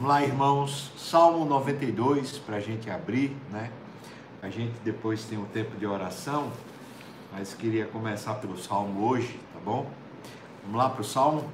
Vamos 0.00 0.14
lá, 0.14 0.22
irmãos, 0.22 0.90
Salmo 0.96 1.44
92 1.44 2.38
para 2.38 2.56
a 2.56 2.60
gente 2.60 2.88
abrir, 2.88 3.36
né? 3.50 3.70
A 4.40 4.48
gente 4.48 4.72
depois 4.82 5.24
tem 5.24 5.36
um 5.36 5.44
tempo 5.44 5.76
de 5.76 5.84
oração, 5.84 6.50
mas 7.30 7.52
queria 7.52 7.84
começar 7.84 8.36
pelo 8.36 8.56
Salmo 8.56 9.06
hoje, 9.06 9.38
tá 9.52 9.60
bom? 9.62 9.90
Vamos 10.62 10.78
lá 10.78 10.88
para 10.88 11.02
o 11.02 11.04
Salmo. 11.04 11.44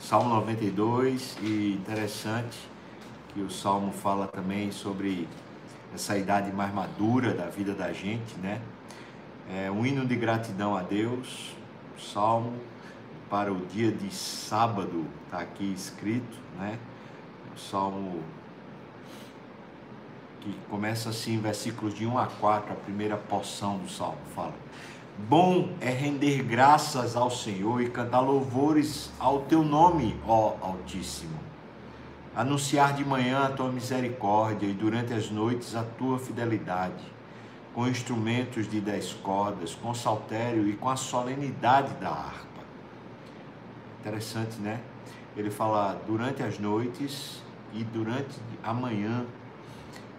Salmo 0.00 0.30
92 0.30 1.36
e 1.42 1.74
interessante 1.78 2.56
que 3.34 3.42
o 3.42 3.50
Salmo 3.50 3.92
fala 3.92 4.26
também 4.26 4.72
sobre 4.72 5.28
essa 5.94 6.16
idade 6.16 6.50
mais 6.50 6.72
madura 6.72 7.34
da 7.34 7.50
vida 7.50 7.74
da 7.74 7.92
gente, 7.92 8.34
né? 8.38 8.62
É 9.54 9.70
um 9.70 9.84
hino 9.84 10.06
de 10.06 10.16
gratidão 10.16 10.74
a 10.74 10.80
Deus, 10.80 11.54
Salmo 11.98 12.54
para 13.28 13.52
o 13.52 13.66
dia 13.66 13.90
de 13.90 14.12
sábado, 14.14 15.06
está 15.24 15.40
aqui 15.40 15.72
escrito, 15.72 16.38
né? 16.58 16.78
O 17.54 17.58
Salmo 17.58 18.22
que 20.44 20.54
começa 20.68 21.08
assim, 21.08 21.38
versículos 21.38 21.94
de 21.94 22.06
1 22.06 22.18
a 22.18 22.26
4, 22.26 22.72
a 22.72 22.76
primeira 22.76 23.16
porção 23.16 23.78
do 23.78 23.88
Salmo 23.88 24.18
fala: 24.34 24.54
Bom 25.16 25.70
é 25.80 25.88
render 25.90 26.42
graças 26.42 27.16
ao 27.16 27.30
Senhor 27.30 27.80
e 27.80 27.88
cantar 27.88 28.20
louvores 28.20 29.10
ao 29.18 29.40
teu 29.42 29.64
nome, 29.64 30.20
ó 30.26 30.56
Altíssimo. 30.60 31.38
Anunciar 32.36 32.92
de 32.94 33.04
manhã 33.04 33.44
a 33.44 33.50
tua 33.50 33.70
misericórdia 33.70 34.66
e 34.66 34.72
durante 34.72 35.14
as 35.14 35.30
noites 35.30 35.74
a 35.74 35.82
tua 35.82 36.18
fidelidade, 36.18 37.04
com 37.72 37.88
instrumentos 37.88 38.68
de 38.68 38.80
dez 38.80 39.12
cordas, 39.12 39.74
com 39.74 39.94
saltério 39.94 40.68
e 40.68 40.74
com 40.74 40.90
a 40.90 40.96
solenidade 40.96 41.94
da 41.94 42.10
harpa. 42.10 42.53
Interessante, 44.04 44.60
né? 44.60 44.80
Ele 45.34 45.50
fala 45.50 45.98
durante 46.06 46.42
as 46.42 46.58
noites 46.58 47.42
e 47.72 47.82
durante 47.84 48.38
a 48.62 48.74
manhã. 48.74 49.24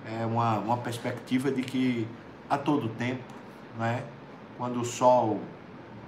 É 0.04 0.26
uma, 0.26 0.58
uma 0.58 0.78
perspectiva 0.78 1.52
de 1.52 1.62
que 1.62 2.08
a 2.50 2.58
todo 2.58 2.90
tempo, 2.90 3.22
né? 3.78 4.04
quando 4.58 4.82
o 4.82 4.86
sol 4.86 5.40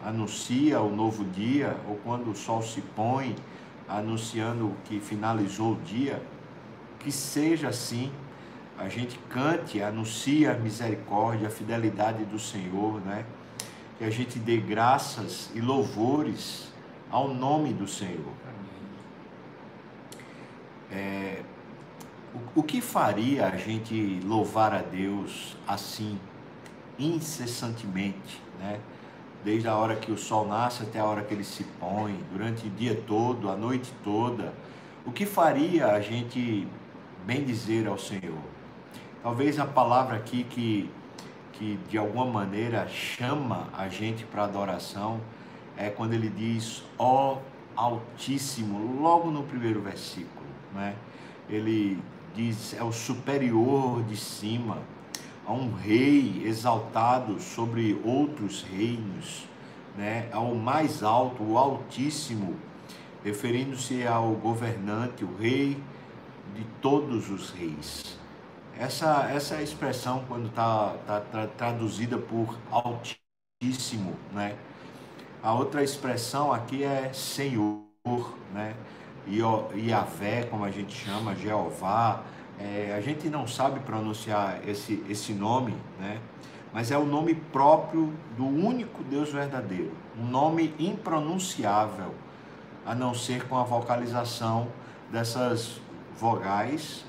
anuncia 0.03 0.81
o 0.81 0.89
novo 0.89 1.23
dia, 1.23 1.77
ou 1.87 1.97
quando 1.97 2.31
o 2.31 2.35
sol 2.35 2.63
se 2.63 2.81
põe 2.81 3.35
anunciando 3.87 4.73
que 4.85 4.99
finalizou 4.99 5.73
o 5.73 5.81
dia, 5.81 6.19
que 6.97 7.11
seja 7.11 7.67
assim, 7.67 8.11
a 8.75 8.89
gente 8.89 9.19
cante, 9.29 9.83
anuncie 9.83 10.47
a 10.47 10.55
misericórdia, 10.55 11.47
a 11.47 11.51
fidelidade 11.51 12.25
do 12.25 12.39
Senhor, 12.39 12.99
né? 13.01 13.23
Que 13.99 14.03
a 14.03 14.09
gente 14.09 14.39
dê 14.39 14.57
graças 14.57 15.51
e 15.53 15.61
louvores 15.61 16.75
ao 17.11 17.27
nome 17.27 17.73
do 17.73 17.87
Senhor. 17.87 18.33
É, 20.91 21.41
o, 22.33 22.59
o 22.59 22.63
que 22.63 22.81
faria 22.81 23.47
a 23.47 23.57
gente 23.57 24.19
louvar 24.23 24.73
a 24.73 24.81
Deus 24.81 25.57
assim, 25.67 26.19
incessantemente, 26.97 28.41
né? 28.59 28.79
Desde 29.43 29.67
a 29.67 29.75
hora 29.75 29.95
que 29.95 30.11
o 30.11 30.17
sol 30.17 30.47
nasce 30.47 30.83
até 30.83 30.99
a 30.99 31.05
hora 31.05 31.21
que 31.21 31.33
ele 31.33 31.43
se 31.43 31.63
põe, 31.79 32.19
durante 32.31 32.67
o 32.67 32.69
dia 32.71 32.95
todo, 33.07 33.49
a 33.49 33.55
noite 33.55 33.93
toda. 34.03 34.53
O 35.05 35.11
que 35.11 35.25
faria 35.25 35.87
a 35.87 36.01
gente 36.01 36.67
bem 37.25 37.43
dizer 37.45 37.87
ao 37.87 37.97
Senhor? 37.97 38.41
Talvez 39.23 39.59
a 39.59 39.65
palavra 39.65 40.17
aqui 40.17 40.43
que, 40.43 40.89
que 41.53 41.79
de 41.89 41.97
alguma 41.97 42.25
maneira 42.25 42.87
chama 42.87 43.67
a 43.73 43.87
gente 43.87 44.25
para 44.25 44.43
adoração 44.43 45.21
é 45.77 45.89
quando 45.89 46.13
ele 46.13 46.29
diz, 46.29 46.83
ó 46.97 47.37
Altíssimo, 47.75 49.01
logo 49.01 49.29
no 49.29 49.43
primeiro 49.43 49.79
versículo, 49.81 50.47
né? 50.73 50.95
Ele 51.47 52.01
diz, 52.35 52.73
é 52.73 52.83
o 52.83 52.91
superior 52.91 54.03
de 54.03 54.17
cima 54.17 54.79
a 55.45 55.53
um 55.53 55.73
rei 55.73 56.43
exaltado 56.45 57.39
sobre 57.39 58.01
outros 58.03 58.63
reinos, 58.63 59.47
né? 59.95 60.27
ao 60.31 60.53
mais 60.53 61.01
alto, 61.01 61.41
o 61.41 61.57
Altíssimo, 61.57 62.55
referindo-se 63.23 64.05
ao 64.05 64.31
governante, 64.31 65.23
o 65.23 65.35
rei 65.37 65.81
de 66.53 66.63
todos 66.81 67.29
os 67.29 67.51
reis. 67.51 68.19
Essa, 68.77 69.29
essa 69.31 69.61
expressão, 69.61 70.23
quando 70.27 70.47
está 70.47 70.95
tá, 71.07 71.21
tá 71.21 71.47
traduzida 71.47 72.17
por 72.17 72.57
Altíssimo, 72.69 74.15
né? 74.33 74.55
A 75.41 75.53
outra 75.53 75.83
expressão 75.83 76.51
aqui 76.51 76.83
é 76.83 77.11
Senhor, 77.13 77.83
né? 78.53 78.75
Iavé, 79.27 80.43
como 80.43 80.63
a 80.63 80.71
gente 80.71 80.95
chama, 80.95 81.35
Jeová, 81.35 82.23
é, 82.59 82.93
a 82.97 83.01
gente 83.01 83.29
não 83.29 83.45
sabe 83.45 83.79
pronunciar 83.81 84.61
esse, 84.67 85.03
esse 85.09 85.33
nome, 85.33 85.75
né? 85.99 86.19
mas 86.73 86.91
é 86.91 86.97
o 86.97 87.05
nome 87.05 87.35
próprio 87.35 88.13
do 88.35 88.45
único 88.45 89.03
Deus 89.03 89.31
verdadeiro, 89.31 89.91
um 90.17 90.25
nome 90.25 90.73
impronunciável, 90.79 92.13
a 92.85 92.95
não 92.95 93.13
ser 93.13 93.47
com 93.47 93.57
a 93.57 93.63
vocalização 93.63 94.67
dessas 95.11 95.79
vogais, 96.17 97.05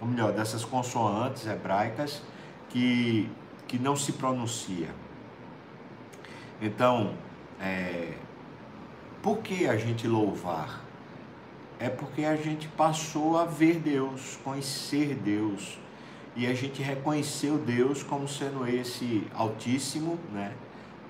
ou 0.00 0.06
melhor, 0.06 0.32
dessas 0.32 0.64
consoantes 0.64 1.46
hebraicas 1.46 2.22
que, 2.68 3.30
que 3.66 3.78
não 3.78 3.96
se 3.96 4.12
pronuncia. 4.12 4.88
Então, 6.60 7.14
é, 7.60 8.12
por 9.22 9.38
que 9.38 9.66
a 9.66 9.76
gente 9.76 10.06
louvar? 10.06 10.88
é 11.78 11.88
porque 11.88 12.24
a 12.24 12.34
gente 12.34 12.66
passou 12.68 13.38
a 13.38 13.44
ver 13.44 13.78
Deus, 13.78 14.38
conhecer 14.42 15.14
Deus, 15.14 15.78
e 16.34 16.46
a 16.46 16.54
gente 16.54 16.82
reconheceu 16.82 17.56
Deus 17.56 18.02
como 18.02 18.26
sendo 18.28 18.66
esse 18.66 19.26
Altíssimo, 19.34 20.18
né? 20.32 20.52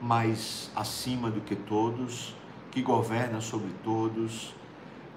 mais 0.00 0.70
acima 0.76 1.30
do 1.30 1.40
que 1.40 1.56
todos, 1.56 2.34
que 2.70 2.82
governa 2.82 3.40
sobre 3.40 3.70
todos, 3.82 4.54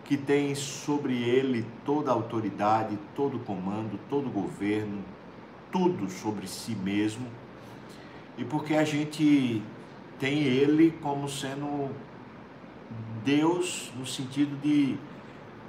que 0.06 0.18
tem 0.18 0.56
sobre 0.56 1.22
ele 1.22 1.66
toda 1.86 2.12
a 2.12 2.14
autoridade, 2.14 2.98
todo 3.16 3.38
o 3.38 3.40
comando, 3.40 4.00
todo 4.10 4.28
o 4.28 4.32
governo, 4.32 5.04
tudo 5.72 6.10
sobre 6.10 6.48
si 6.48 6.76
mesmo, 6.76 7.28
e 8.38 8.44
porque 8.44 8.74
a 8.74 8.84
gente 8.84 9.62
tem 10.22 10.44
ele 10.44 10.92
como 11.02 11.28
sendo 11.28 11.90
Deus 13.26 13.92
no 13.98 14.06
sentido 14.06 14.56
de 14.62 14.96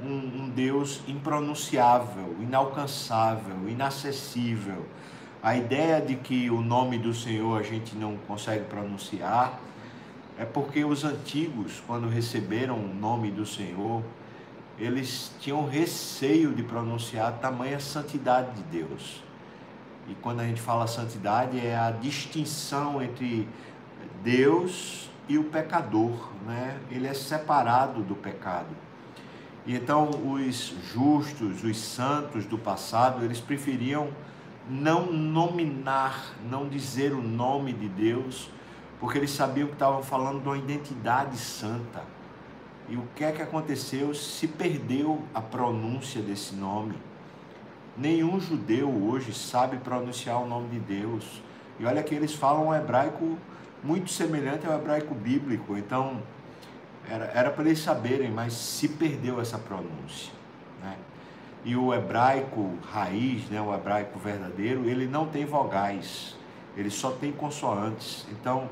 um, 0.04 0.42
um 0.42 0.50
Deus 0.50 1.00
impronunciável, 1.08 2.36
inalcançável, 2.38 3.66
inacessível. 3.66 4.84
A 5.42 5.56
ideia 5.56 6.02
de 6.02 6.16
que 6.16 6.50
o 6.50 6.60
nome 6.60 6.98
do 6.98 7.14
Senhor 7.14 7.58
a 7.58 7.62
gente 7.62 7.96
não 7.96 8.18
consegue 8.28 8.66
pronunciar 8.66 9.58
é 10.38 10.44
porque 10.44 10.84
os 10.84 11.02
antigos, 11.02 11.82
quando 11.86 12.06
receberam 12.06 12.76
o 12.76 12.94
nome 12.94 13.30
do 13.30 13.46
Senhor, 13.46 14.02
eles 14.78 15.32
tinham 15.40 15.66
receio 15.66 16.52
de 16.52 16.62
pronunciar 16.62 17.28
a 17.28 17.32
tamanha 17.32 17.80
santidade 17.80 18.54
de 18.56 18.62
Deus. 18.64 19.22
E 20.08 20.14
quando 20.16 20.40
a 20.40 20.44
gente 20.44 20.60
fala 20.60 20.86
santidade, 20.86 21.58
é 21.58 21.74
a 21.74 21.90
distinção 21.90 23.00
entre 23.00 23.48
Deus 24.22 25.10
e 25.28 25.38
o 25.38 25.44
pecador, 25.44 26.30
né? 26.46 26.78
Ele 26.90 27.06
é 27.06 27.14
separado 27.14 28.02
do 28.02 28.14
pecado. 28.14 28.68
E 29.64 29.74
então 29.74 30.10
os 30.32 30.74
justos, 30.92 31.62
os 31.62 31.78
santos 31.78 32.44
do 32.44 32.58
passado, 32.58 33.24
eles 33.24 33.40
preferiam 33.40 34.08
não 34.68 35.12
nominar, 35.12 36.34
não 36.48 36.68
dizer 36.68 37.12
o 37.12 37.22
nome 37.22 37.72
de 37.72 37.88
Deus, 37.88 38.50
porque 38.98 39.18
eles 39.18 39.30
sabiam 39.30 39.66
que 39.66 39.74
estavam 39.74 40.02
falando 40.02 40.40
de 40.40 40.48
uma 40.48 40.58
identidade 40.58 41.36
santa. 41.36 42.02
E 42.88 42.96
o 42.96 43.04
que 43.14 43.24
é 43.24 43.32
que 43.32 43.42
aconteceu? 43.42 44.14
Se 44.14 44.46
perdeu 44.46 45.22
a 45.34 45.40
pronúncia 45.40 46.20
desse 46.20 46.54
nome. 46.54 46.94
Nenhum 47.96 48.40
judeu 48.40 48.88
hoje 48.88 49.32
sabe 49.32 49.76
pronunciar 49.78 50.40
o 50.40 50.46
nome 50.46 50.68
de 50.68 50.78
Deus. 50.78 51.42
E 51.78 51.84
olha 51.84 52.02
que 52.02 52.14
eles 52.14 52.34
falam 52.34 52.68
um 52.68 52.74
hebraico 52.74 53.36
muito 53.82 54.10
semelhante 54.10 54.66
ao 54.66 54.74
hebraico 54.74 55.14
bíblico. 55.14 55.76
Então, 55.76 56.22
era, 57.08 57.50
para 57.50 57.64
eles 57.64 57.80
saberem, 57.80 58.30
mas 58.30 58.52
se 58.52 58.88
perdeu 58.88 59.40
essa 59.40 59.58
pronúncia. 59.58 60.32
Né? 60.80 60.96
E 61.64 61.76
o 61.76 61.92
hebraico 61.92 62.78
raiz, 62.90 63.48
né, 63.50 63.60
o 63.60 63.74
hebraico 63.74 64.18
verdadeiro, 64.18 64.88
ele 64.88 65.06
não 65.06 65.26
tem 65.26 65.44
vogais, 65.44 66.36
ele 66.76 66.90
só 66.90 67.10
tem 67.10 67.32
consoantes. 67.32 68.26
Então, 68.30 68.68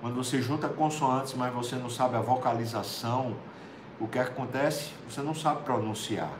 quando 0.00 0.16
você 0.16 0.42
junta 0.42 0.68
consoantes, 0.68 1.34
mas 1.34 1.52
você 1.52 1.76
não 1.76 1.90
sabe 1.90 2.16
a 2.16 2.20
vocalização, 2.20 3.36
o 4.00 4.08
que 4.08 4.18
acontece? 4.18 4.92
Você 5.08 5.20
não 5.20 5.34
sabe 5.34 5.62
pronunciar. 5.62 6.32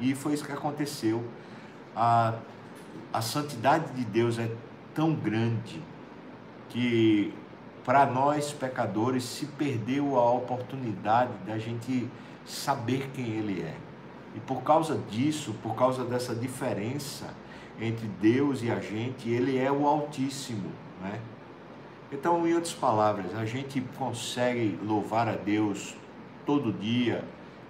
E 0.00 0.14
foi 0.14 0.34
isso 0.34 0.44
que 0.44 0.52
aconteceu. 0.52 1.24
A, 1.94 2.34
a 3.12 3.20
santidade 3.20 3.92
de 3.92 4.04
Deus 4.04 4.38
é 4.38 4.50
tão 4.94 5.14
grande 5.14 5.82
que 6.68 7.32
para 7.84 8.06
nós 8.06 8.52
pecadores 8.52 9.24
se 9.24 9.46
perdeu 9.46 10.18
a 10.18 10.30
oportunidade 10.32 11.32
da 11.46 11.58
gente 11.58 12.08
saber 12.44 13.10
quem 13.14 13.26
Ele 13.26 13.62
é. 13.62 13.74
E 14.34 14.40
por 14.40 14.62
causa 14.62 14.98
disso, 15.10 15.54
por 15.62 15.74
causa 15.74 16.04
dessa 16.04 16.34
diferença 16.34 17.34
entre 17.80 18.06
Deus 18.20 18.62
e 18.62 18.70
a 18.70 18.80
gente, 18.80 19.28
Ele 19.28 19.58
é 19.58 19.70
o 19.70 19.86
Altíssimo, 19.86 20.70
né? 21.00 21.20
Então, 22.10 22.46
em 22.46 22.54
outras 22.54 22.72
palavras, 22.72 23.34
a 23.34 23.44
gente 23.44 23.80
consegue 23.98 24.78
louvar 24.82 25.28
a 25.28 25.32
Deus 25.32 25.94
todo 26.46 26.72
dia 26.72 27.22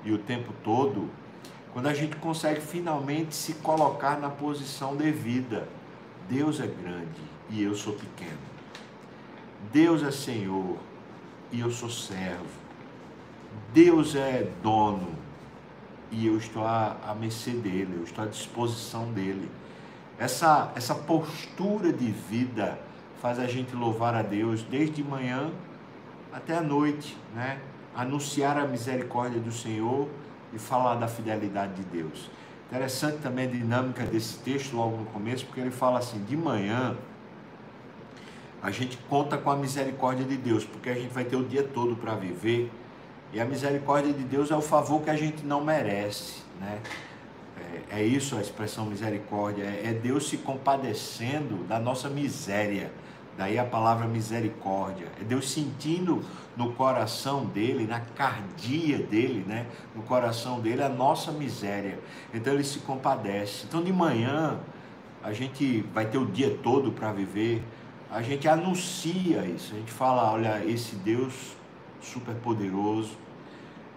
e 0.05 0.13
o 0.13 0.19
tempo 0.19 0.53
todo 0.63 1.11
quando 1.73 1.87
a 1.87 1.95
gente 1.95 2.17
consegue 2.17 2.61
finalmente 2.61 3.35
se 3.35 3.55
colocar 3.55 4.19
na 4.19 4.31
posição 4.31 4.97
devida. 4.97 5.69
Deus 6.29 6.61
é 6.61 6.67
grande 6.67 7.21
e 7.51 7.63
eu 7.63 7.75
sou 7.75 7.93
pequeno. 7.93 8.58
Deus 9.73 10.03
é 10.03 10.11
Senhor 10.11 10.77
e 11.53 11.61
eu 11.61 11.71
sou 11.71 11.91
servo. 11.91 12.47
Deus 13.73 14.15
é 14.15 14.51
dono 14.63 15.09
e 16.11 16.27
eu 16.27 16.39
estou 16.39 16.65
à, 16.65 16.97
à 17.07 17.15
mercê 17.15 17.51
dele, 17.51 17.97
eu 17.97 18.05
estou 18.05 18.25
à 18.25 18.27
disposição 18.27 19.13
dele. 19.13 19.51
Essa, 20.19 20.73
essa 20.75 20.95
postura 20.95 21.93
de 21.93 22.11
vida 22.11 22.79
faz 23.21 23.39
a 23.39 23.47
gente 23.47 23.75
louvar 23.75 24.15
a 24.15 24.23
Deus 24.23 24.63
desde 24.63 25.03
manhã 25.03 25.51
até 26.33 26.57
a 26.57 26.61
noite, 26.61 27.17
né? 27.35 27.61
Anunciar 27.95 28.57
a 28.57 28.67
misericórdia 28.67 29.41
do 29.41 29.53
Senhor 29.53 30.09
e 30.53 30.59
falar 30.59 30.95
da 30.97 31.09
fidelidade 31.09 31.75
de 31.75 31.83
Deus. 31.83 32.31
Interessante 32.69 33.19
também 33.19 33.47
a 33.47 33.51
dinâmica 33.51 34.05
desse 34.05 34.39
texto 34.39 34.77
logo 34.77 34.97
no 34.97 35.05
começo, 35.07 35.47
porque 35.47 35.61
ele 35.61 35.71
fala 35.71 35.99
assim: 35.99 36.23
de 36.25 36.37
manhã 36.37 36.97
a 38.63 38.71
gente 38.71 38.97
conta 39.09 39.37
com 39.39 39.51
a 39.51 39.57
misericórdia 39.57 40.25
de 40.25 40.37
Deus, 40.37 40.65
porque 40.65 40.91
a 40.91 40.95
gente 40.95 41.13
vai 41.13 41.25
ter 41.25 41.37
o 41.37 41.45
dia 41.45 41.63
todo 41.63 41.97
para 41.97 42.15
viver. 42.15 42.71
E 43.33 43.41
a 43.41 43.45
misericórdia 43.45 44.13
de 44.13 44.25
Deus 44.25 44.51
é 44.51 44.57
o 44.57 44.63
favor 44.63 45.03
que 45.03 45.11
a 45.11 45.17
gente 45.17 45.45
não 45.45 45.63
merece, 45.63 46.43
né? 46.61 46.81
É, 47.91 48.01
é 48.01 48.03
isso 48.03 48.37
a 48.37 48.41
expressão 48.41 48.87
misericórdia, 48.87 49.65
é, 49.65 49.91
é 49.91 49.93
Deus 49.93 50.29
se 50.29 50.39
compadecendo 50.39 51.65
da 51.65 51.79
nossa 51.79 52.09
miséria 52.09 52.91
Daí 53.39 53.57
a 53.57 53.65
palavra 53.65 54.09
misericórdia. 54.09 55.07
É 55.21 55.23
Deus 55.23 55.49
sentindo 55.49 56.25
no 56.57 56.73
coração 56.73 57.45
dele, 57.45 57.87
na 57.87 58.01
cardia 58.01 58.99
dele, 58.99 59.45
né? 59.47 59.65
No 59.95 60.03
coração 60.03 60.59
dele 60.59 60.83
a 60.83 60.89
nossa 60.89 61.31
miséria. 61.31 62.01
Então 62.35 62.53
ele 62.53 62.65
se 62.65 62.81
compadece. 62.81 63.65
Então 63.69 63.81
de 63.81 63.93
manhã 63.93 64.59
a 65.23 65.33
gente 65.33 65.83
vai 65.95 66.07
ter 66.07 66.19
o 66.19 66.27
dia 66.27 66.59
todo 66.65 66.91
para 66.91 67.13
viver. 67.13 67.63
A 68.11 68.23
gente 68.23 68.49
anuncia 68.49 69.45
isso. 69.45 69.75
A 69.75 69.79
gente 69.79 69.93
fala, 69.93 70.33
olha, 70.33 70.65
esse 70.65 70.97
Deus 70.97 71.57
super 72.01 72.35
poderoso, 72.37 73.17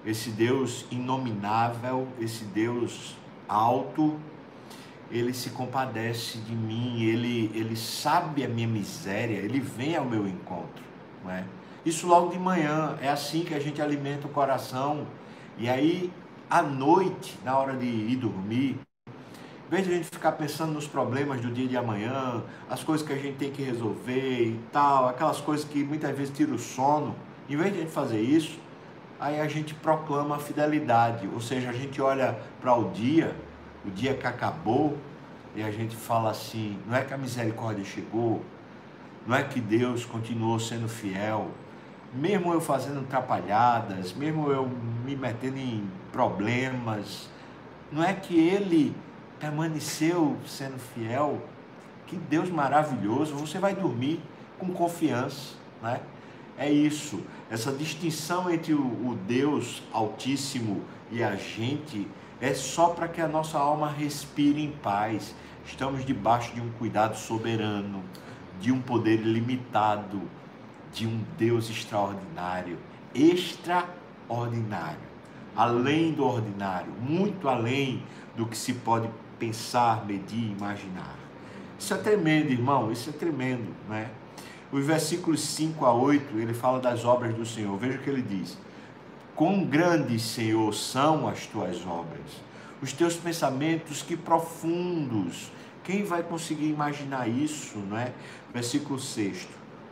esse 0.05 0.29
Deus 0.31 0.85
inominável, 0.91 2.07
esse 2.19 2.43
Deus 2.45 3.15
alto, 3.47 4.19
ele 5.09 5.33
se 5.33 5.49
compadece 5.51 6.37
de 6.39 6.55
mim, 6.55 7.03
ele, 7.03 7.51
ele 7.53 7.75
sabe 7.75 8.43
a 8.43 8.47
minha 8.47 8.67
miséria, 8.67 9.37
ele 9.37 9.59
vem 9.59 9.95
ao 9.95 10.05
meu 10.05 10.27
encontro. 10.27 10.83
Não 11.23 11.31
é? 11.31 11.45
Isso 11.85 12.07
logo 12.07 12.31
de 12.31 12.39
manhã, 12.39 12.97
é 13.01 13.09
assim 13.09 13.43
que 13.43 13.53
a 13.53 13.59
gente 13.59 13.81
alimenta 13.81 14.27
o 14.27 14.29
coração. 14.29 15.07
E 15.57 15.69
aí, 15.69 16.11
à 16.49 16.61
noite, 16.61 17.37
na 17.43 17.57
hora 17.57 17.75
de 17.75 17.85
ir 17.85 18.15
dormir, 18.15 18.79
vez 19.71 19.85
de 19.85 19.93
a 19.93 19.95
gente 19.95 20.09
ficar 20.09 20.33
pensando 20.33 20.73
nos 20.73 20.85
problemas 20.85 21.39
do 21.39 21.49
dia 21.49 21.65
de 21.65 21.77
amanhã, 21.77 22.43
as 22.69 22.83
coisas 22.83 23.07
que 23.07 23.13
a 23.13 23.15
gente 23.15 23.37
tem 23.37 23.49
que 23.49 23.63
resolver 23.63 24.47
e 24.47 24.59
tal, 24.69 25.07
aquelas 25.07 25.39
coisas 25.39 25.65
que 25.65 25.81
muitas 25.81 26.13
vezes 26.13 26.35
tiram 26.35 26.55
o 26.55 26.59
sono, 26.59 27.15
em 27.49 27.55
vez 27.55 27.71
de 27.71 27.79
a 27.79 27.81
gente 27.83 27.93
fazer 27.93 28.19
isso, 28.19 28.59
aí 29.17 29.39
a 29.39 29.47
gente 29.47 29.73
proclama 29.73 30.35
a 30.35 30.39
fidelidade, 30.39 31.25
ou 31.33 31.39
seja, 31.39 31.69
a 31.69 31.73
gente 31.73 32.01
olha 32.01 32.37
para 32.59 32.75
o 32.75 32.91
dia 32.91 33.33
o 33.85 33.89
dia 33.89 34.13
que 34.13 34.27
acabou 34.27 34.97
e 35.55 35.63
a 35.63 35.71
gente 35.71 35.95
fala 35.95 36.31
assim: 36.31 36.77
não 36.85 36.97
é 36.97 37.05
que 37.05 37.13
a 37.13 37.17
misericórdia 37.17 37.85
chegou, 37.85 38.43
não 39.25 39.37
é 39.37 39.41
que 39.41 39.61
Deus 39.61 40.03
continuou 40.03 40.59
sendo 40.59 40.89
fiel, 40.89 41.47
mesmo 42.13 42.51
eu 42.51 42.59
fazendo 42.59 42.99
atrapalhadas, 42.99 44.11
mesmo 44.11 44.51
eu 44.51 44.69
me 45.05 45.15
metendo 45.15 45.57
em 45.57 45.89
problemas, 46.11 47.29
não 47.89 48.03
é 48.03 48.13
que 48.13 48.37
Ele 48.37 48.93
permaneceu 49.41 50.37
sendo 50.45 50.77
fiel. 50.77 51.41
Que 52.05 52.15
Deus 52.15 52.49
maravilhoso, 52.49 53.33
você 53.33 53.57
vai 53.57 53.73
dormir 53.73 54.21
com 54.59 54.71
confiança, 54.71 55.55
né? 55.81 55.99
É 56.57 56.69
isso, 56.69 57.23
essa 57.49 57.71
distinção 57.71 58.51
entre 58.51 58.73
o, 58.73 58.79
o 58.79 59.17
Deus 59.27 59.81
Altíssimo 59.91 60.83
e 61.09 61.23
a 61.23 61.35
gente 61.35 62.07
é 62.39 62.53
só 62.53 62.89
para 62.89 63.07
que 63.07 63.19
a 63.19 63.27
nossa 63.27 63.57
alma 63.57 63.89
respire 63.89 64.63
em 64.63 64.71
paz. 64.71 65.33
Estamos 65.65 66.05
debaixo 66.05 66.53
de 66.53 66.61
um 66.61 66.69
cuidado 66.73 67.15
soberano, 67.17 68.03
de 68.59 68.71
um 68.71 68.79
poder 68.81 69.21
ilimitado, 69.21 70.21
de 70.93 71.07
um 71.07 71.23
Deus 71.37 71.69
extraordinário, 71.69 72.77
extraordinário, 73.15 74.99
além 75.55 76.11
do 76.11 76.25
ordinário, 76.25 76.91
muito 77.01 77.47
além 77.47 78.03
do 78.35 78.45
que 78.45 78.57
se 78.57 78.73
pode 78.73 79.09
pensar, 79.41 80.05
medir, 80.05 80.51
imaginar. 80.51 81.15
Isso 81.79 81.95
é 81.95 81.97
tremendo, 81.97 82.51
irmão, 82.51 82.91
isso 82.91 83.09
é 83.09 83.13
tremendo, 83.13 83.73
né? 83.89 84.11
Os 84.71 84.85
versículos 84.85 85.41
5 85.41 85.83
a 85.83 85.91
8, 85.91 86.37
ele 86.37 86.53
fala 86.53 86.79
das 86.79 87.03
obras 87.03 87.33
do 87.33 87.43
Senhor. 87.43 87.75
Veja 87.75 87.97
o 87.97 88.01
que 88.03 88.09
ele 88.09 88.21
diz. 88.21 88.55
Quão 89.35 89.65
grandes, 89.65 90.21
Senhor, 90.21 90.71
são 90.75 91.27
as 91.27 91.47
tuas 91.47 91.83
obras, 91.87 92.39
os 92.81 92.93
teus 92.93 93.15
pensamentos, 93.15 94.03
que 94.03 94.15
profundos. 94.15 95.51
Quem 95.83 96.03
vai 96.03 96.21
conseguir 96.21 96.69
imaginar 96.69 97.27
isso, 97.27 97.79
não 97.79 97.97
é? 97.97 98.13
Versículo 98.53 98.99
6. 98.99 99.47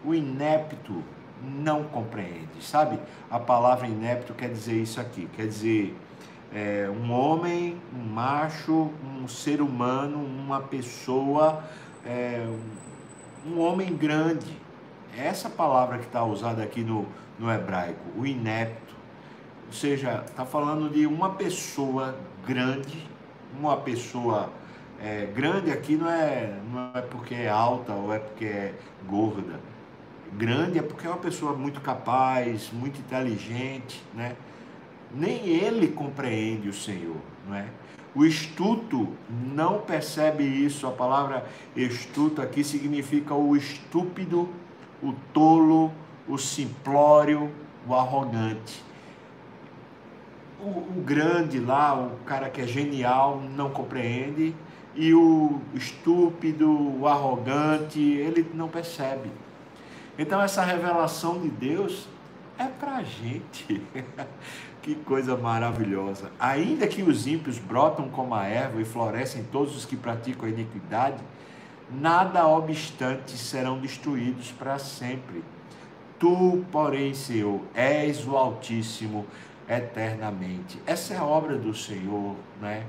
O 0.05 0.13
inepto 0.13 1.03
não 1.43 1.85
compreende, 1.85 2.61
sabe? 2.61 2.99
A 3.31 3.39
palavra 3.39 3.87
inepto 3.87 4.35
quer 4.35 4.49
dizer 4.49 4.79
isso 4.79 5.01
aqui, 5.01 5.27
quer 5.35 5.47
dizer 5.47 5.95
é, 6.53 6.89
um 6.89 7.11
homem, 7.11 7.79
um 7.93 8.03
macho, 8.13 8.91
um 9.03 9.27
ser 9.27 9.61
humano, 9.61 10.17
uma 10.17 10.61
pessoa, 10.61 11.63
é, 12.05 12.45
um 13.45 13.59
homem 13.59 13.95
grande. 13.95 14.57
É 15.17 15.27
essa 15.27 15.49
palavra 15.49 15.97
que 15.97 16.05
está 16.05 16.23
usada 16.23 16.63
aqui 16.63 16.81
no, 16.81 17.05
no 17.37 17.51
hebraico, 17.51 17.99
o 18.17 18.25
inepto 18.25 18.89
ou 19.69 19.73
seja, 19.73 20.23
está 20.25 20.43
falando 20.43 20.91
de 20.91 21.05
uma 21.05 21.29
pessoa 21.29 22.15
grande, 22.45 23.07
uma 23.55 23.77
pessoa 23.77 24.51
é, 24.99 25.27
grande 25.27 25.69
aqui 25.69 25.95
não 25.95 26.09
é, 26.09 26.57
não 26.73 26.91
é 26.95 27.01
porque 27.03 27.35
é 27.35 27.49
alta 27.49 27.93
ou 27.93 28.11
é 28.11 28.17
porque 28.17 28.45
é 28.45 28.73
gorda. 29.07 29.59
Grande 30.33 30.79
é 30.79 30.81
porque 30.81 31.05
é 31.05 31.09
uma 31.11 31.19
pessoa 31.19 31.53
muito 31.53 31.79
capaz, 31.81 32.71
muito 32.73 32.99
inteligente, 32.99 34.03
né? 34.15 34.35
Nem 35.13 35.47
ele 35.47 35.87
compreende 35.87 36.69
o 36.69 36.73
Senhor, 36.73 37.17
não 37.47 37.55
é? 37.55 37.65
O 38.15 38.25
estuto 38.25 39.07
não 39.29 39.81
percebe 39.81 40.43
isso. 40.43 40.87
A 40.87 40.91
palavra 40.91 41.45
estuto 41.75 42.41
aqui 42.41 42.63
significa 42.63 43.33
o 43.33 43.55
estúpido, 43.55 44.49
o 45.01 45.13
tolo, 45.33 45.91
o 46.27 46.37
simplório, 46.37 47.51
o 47.87 47.93
arrogante 47.93 48.89
o, 50.61 50.99
o, 50.99 51.03
grande 51.05 51.59
lá, 51.59 51.95
o 51.95 52.17
cara 52.25 52.49
que 52.49 52.61
é 52.61 52.67
genial, 52.67 53.41
não 53.55 53.69
compreende, 53.69 54.53
e 54.95 55.13
o 55.13 55.61
estúpido, 55.73 56.99
o 56.99 57.07
arrogante, 57.07 57.99
ele 57.99 58.49
não 58.53 58.67
percebe. 58.67 59.31
Então, 60.17 60.41
essa 60.41 60.63
revelação 60.63 61.39
de 61.39 61.47
Deus 61.47 62.07
é 62.57 62.65
para 62.65 62.97
a 62.97 63.03
gente. 63.03 63.81
que 64.81 64.95
coisa 64.95 65.35
maravilhosa. 65.35 66.31
Ainda 66.39 66.87
que 66.87 67.01
os 67.01 67.27
ímpios 67.27 67.57
brotam 67.57 68.09
como 68.09 68.33
a 68.33 68.45
erva 68.45 68.81
e 68.81 68.85
florescem 68.85 69.43
todos 69.51 69.75
os 69.75 69.85
que 69.85 69.95
praticam 69.95 70.47
a 70.47 70.51
iniquidade, 70.51 71.17
nada 71.91 72.47
obstante 72.47 73.31
serão 73.31 73.79
destruídos 73.79 74.51
para 74.51 74.79
sempre. 74.79 75.43
Tu, 76.17 76.65
porém, 76.71 77.13
Senhor, 77.13 77.61
és 77.73 78.27
o 78.27 78.35
Altíssimo, 78.35 79.25
eternamente. 79.67 80.81
Essa 80.85 81.13
é 81.13 81.17
a 81.17 81.23
obra 81.23 81.55
do 81.55 81.73
Senhor, 81.73 82.35
né? 82.59 82.83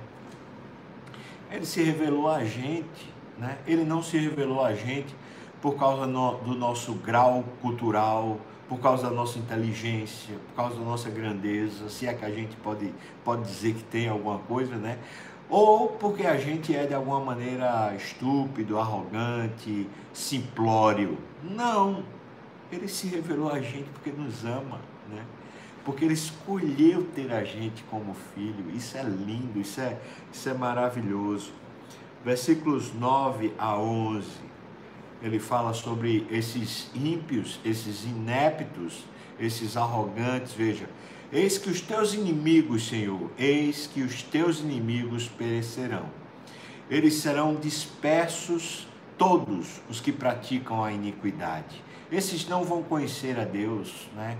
Ele 1.51 1.67
se 1.67 1.83
revelou 1.83 2.29
a 2.29 2.45
gente, 2.45 3.13
né? 3.39 3.59
Ele 3.67 3.85
não 3.85 4.03
se 4.03 4.17
revelou 4.17 4.65
a 4.65 4.75
gente 4.75 5.15
por 5.61 5.77
causa 5.77 6.07
no, 6.07 6.37
do 6.39 6.55
nosso 6.55 6.95
grau 6.95 7.45
cultural, 7.61 8.39
por 8.69 8.79
causa 8.79 9.09
da 9.09 9.15
nossa 9.15 9.39
inteligência, 9.39 10.37
por 10.49 10.57
causa 10.57 10.77
da 10.77 10.85
nossa 10.85 11.11
grandeza, 11.11 11.89
se 11.89 12.07
é 12.07 12.15
que 12.15 12.25
a 12.25 12.31
gente 12.31 12.57
pode, 12.57 12.93
pode 13.25 13.43
dizer 13.43 13.75
que 13.75 13.83
tem 13.85 14.09
alguma 14.09 14.39
coisa, 14.39 14.77
né? 14.77 14.99
Ou 15.49 15.89
porque 15.89 16.25
a 16.25 16.37
gente 16.37 16.75
é 16.75 16.87
de 16.87 16.95
alguma 16.95 17.19
maneira 17.21 17.93
estúpido, 17.97 18.79
arrogante, 18.79 19.89
simplório. 20.13 21.19
Não, 21.43 22.05
ele 22.71 22.87
se 22.87 23.09
revelou 23.09 23.51
a 23.51 23.61
gente 23.61 23.89
porque 23.91 24.13
nos 24.13 24.45
ama, 24.45 24.81
né? 25.09 25.25
porque 25.85 26.05
Ele 26.05 26.15
escolheu 26.15 27.05
ter 27.15 27.33
a 27.33 27.43
gente 27.43 27.83
como 27.85 28.15
filho. 28.35 28.71
Isso 28.75 28.97
é 28.97 29.03
lindo, 29.03 29.59
isso 29.59 29.81
é, 29.81 29.99
isso 30.33 30.49
é 30.49 30.55
maravilhoso. 30.55 31.53
Versículos 32.25 32.93
9 32.95 33.53
a 33.59 33.79
11, 33.79 34.27
ele 35.23 35.39
fala 35.39 35.73
sobre 35.75 36.27
esses 36.31 36.91
ímpios, 36.95 37.61
esses 37.65 38.05
ineptos, 38.05 39.05
esses 39.39 39.77
arrogantes. 39.77 40.53
Veja, 40.53 40.89
eis 41.33 41.59
que 41.59 41.71
os 41.71 41.81
teus 41.81 42.15
inimigos, 42.15 42.87
Senhor, 42.87 43.31
eis 43.39 43.87
que 43.87 44.03
os 44.03 44.23
teus 44.23 44.61
inimigos 44.61 45.29
perecerão. 45.29 46.07
Eles 46.89 47.15
serão 47.15 47.55
dispersos 47.55 48.89
todos 49.17 49.81
os 49.89 50.01
que 50.01 50.11
praticam 50.11 50.83
a 50.83 50.93
iniquidade. 50.93 51.85
Esses 52.11 52.49
não 52.49 52.65
vão 52.65 52.83
conhecer 52.83 53.39
a 53.39 53.45
Deus, 53.45 54.09
né? 54.17 54.37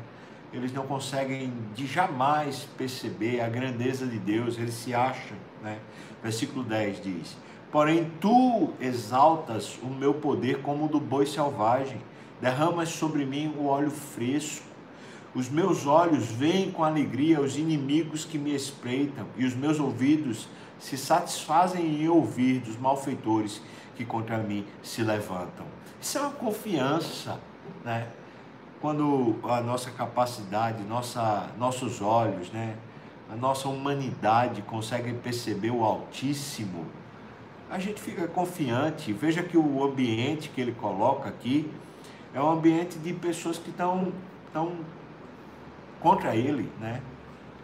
Eles 0.53 0.73
não 0.73 0.85
conseguem 0.85 1.53
de 1.75 1.87
jamais 1.87 2.67
perceber 2.77 3.41
a 3.41 3.49
grandeza 3.49 4.05
de 4.05 4.19
Deus, 4.19 4.59
eles 4.59 4.75
se 4.75 4.93
acham, 4.93 5.37
né? 5.63 5.79
Versículo 6.23 6.65
10 6.65 7.03
diz: 7.03 7.37
Porém 7.71 8.11
tu 8.21 8.71
exaltas 8.81 9.79
o 9.83 9.87
meu 9.87 10.15
poder 10.15 10.61
como 10.63 10.87
o 10.87 10.89
do 10.89 10.99
boi 10.99 11.25
selvagem, 11.25 12.01
derramas 12.41 12.89
sobre 12.89 13.25
mim 13.25 13.55
o 13.57 13.67
óleo 13.67 13.91
fresco. 13.91 14.67
Os 15.33 15.49
meus 15.49 15.87
olhos 15.87 16.27
veem 16.27 16.73
com 16.73 16.83
alegria 16.83 17.41
os 17.41 17.57
inimigos 17.57 18.25
que 18.25 18.37
me 18.37 18.53
espreitam, 18.53 19.27
e 19.37 19.45
os 19.45 19.55
meus 19.55 19.79
ouvidos 19.79 20.49
se 20.81 20.97
satisfazem 20.97 22.03
em 22.03 22.09
ouvir 22.09 22.61
dos 22.61 22.77
malfeitores 22.77 23.63
que 23.95 24.05
contra 24.05 24.39
mim 24.39 24.67
se 24.83 25.03
levantam. 25.03 25.67
Isso 26.01 26.19
é 26.19 26.23
uma 26.23 26.31
confiança, 26.31 27.39
né? 27.85 28.09
Quando 28.81 29.37
a 29.45 29.61
nossa 29.61 29.91
capacidade, 29.91 30.83
nossa, 30.85 31.51
nossos 31.59 32.01
olhos, 32.01 32.51
né? 32.51 32.75
A 33.31 33.37
nossa 33.37 33.69
humanidade 33.69 34.63
conseguem 34.63 35.15
perceber 35.15 35.71
o 35.71 35.85
Altíssimo, 35.85 36.87
a 37.71 37.79
gente 37.79 38.01
fica 38.01 38.27
confiante. 38.27 39.13
Veja 39.13 39.43
que 39.43 39.57
o 39.57 39.85
ambiente 39.85 40.49
que 40.49 40.61
ele 40.61 40.73
coloca 40.73 41.29
aqui 41.29 41.71
é 42.35 42.43
um 42.43 42.51
ambiente 42.51 42.99
de 42.99 43.13
pessoas 43.13 43.59
que 43.59 43.71
estão, 43.71 44.13
estão 44.47 44.73
contra 46.01 46.35
ele, 46.35 46.69
né? 46.81 47.01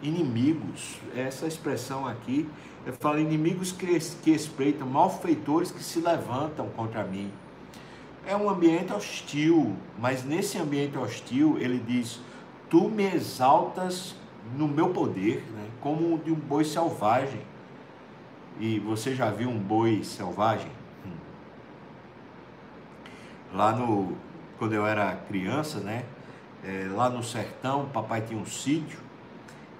Inimigos. 0.01 0.97
Essa 1.15 1.45
expressão 1.45 2.07
aqui, 2.07 2.47
eu 2.85 2.93
falo 2.93 3.19
inimigos 3.19 3.71
que, 3.73 3.99
que 4.23 4.31
espreitam, 4.31 4.87
malfeitores 4.87 5.71
que 5.71 5.83
se 5.83 5.99
levantam 5.99 6.69
contra 6.69 7.03
mim. 7.03 7.31
É 8.25 8.35
um 8.35 8.49
ambiente 8.49 8.93
hostil, 8.93 9.75
mas 9.99 10.23
nesse 10.23 10.57
ambiente 10.57 10.97
hostil 10.97 11.57
ele 11.59 11.79
diz: 11.79 12.21
Tu 12.69 12.89
me 12.89 13.03
exaltas 13.03 14.15
no 14.55 14.67
meu 14.67 14.89
poder, 14.89 15.43
né? 15.53 15.67
como 15.81 16.17
de 16.19 16.31
um 16.31 16.35
boi 16.35 16.63
selvagem 16.63 17.41
e 18.59 18.79
você 18.79 19.13
já 19.13 19.29
viu 19.29 19.49
um 19.49 19.59
boi 19.59 20.03
selvagem? 20.03 20.71
Hum. 21.05 21.11
Lá 23.53 23.71
no. 23.71 24.17
Quando 24.57 24.73
eu 24.73 24.85
era 24.85 25.15
criança, 25.27 25.79
né? 25.79 26.03
É, 26.63 26.87
lá 26.91 27.09
no 27.09 27.21
sertão, 27.21 27.87
papai 27.89 28.21
tinha 28.21 28.39
um 28.39 28.45
sítio. 28.45 28.99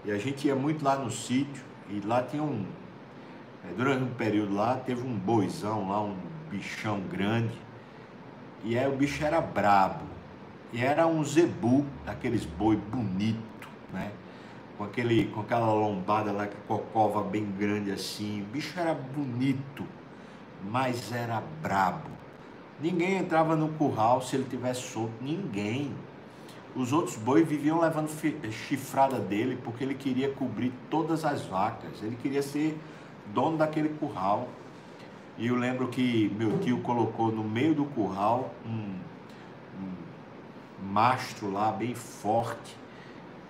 E 0.05 0.11
a 0.11 0.17
gente 0.17 0.47
ia 0.47 0.55
muito 0.55 0.85
lá 0.85 0.95
no 0.95 1.09
sítio. 1.09 1.63
E 1.89 1.99
lá 2.05 2.21
tinha 2.21 2.43
um. 2.43 2.65
É, 3.67 3.73
durante 3.75 4.03
um 4.03 4.13
período 4.13 4.53
lá, 4.53 4.75
teve 4.75 5.01
um 5.01 5.17
boizão 5.17 5.89
lá, 5.89 6.01
um 6.01 6.15
bichão 6.51 6.99
grande. 7.01 7.57
E 8.63 8.77
aí 8.77 8.87
o 8.87 8.95
bicho 8.95 9.23
era 9.23 9.41
brabo. 9.41 10.05
E 10.71 10.83
era 10.83 11.07
um 11.07 11.23
zebu, 11.23 11.85
daqueles 12.05 12.45
boi 12.45 12.75
bonito, 12.75 13.67
né? 13.91 14.11
Com, 14.77 14.83
aquele, 14.83 15.25
com 15.25 15.41
aquela 15.41 15.73
lombada 15.73 16.31
lá, 16.31 16.47
com 16.67 16.75
a 16.75 16.79
cova 16.79 17.23
bem 17.23 17.45
grande 17.57 17.91
assim. 17.91 18.41
O 18.41 18.45
bicho 18.45 18.79
era 18.79 18.93
bonito, 18.93 19.85
mas 20.63 21.11
era 21.11 21.41
brabo. 21.61 22.09
Ninguém 22.79 23.17
entrava 23.17 23.55
no 23.55 23.69
curral 23.69 24.21
se 24.21 24.35
ele 24.35 24.45
tivesse 24.47 24.81
solto, 24.81 25.13
ninguém. 25.19 25.91
Os 26.75 26.93
outros 26.93 27.15
bois 27.15 27.47
viviam 27.47 27.79
levando 27.79 28.07
chifrada 28.51 29.17
dele 29.17 29.57
porque 29.63 29.83
ele 29.83 29.95
queria 29.95 30.31
cobrir 30.31 30.71
todas 30.91 31.25
as 31.25 31.43
vacas. 31.43 32.03
Ele 32.03 32.15
queria 32.15 32.43
ser 32.43 32.77
dono 33.33 33.57
daquele 33.57 33.89
curral. 33.89 34.47
E 35.39 35.47
eu 35.47 35.55
lembro 35.55 35.87
que 35.87 36.31
meu 36.37 36.59
tio 36.59 36.79
colocou 36.81 37.31
no 37.31 37.43
meio 37.43 37.73
do 37.73 37.85
curral 37.85 38.53
um, 38.63 38.95
um 39.81 40.85
mastro 40.85 41.51
lá 41.51 41.71
bem 41.71 41.95
forte 41.95 42.75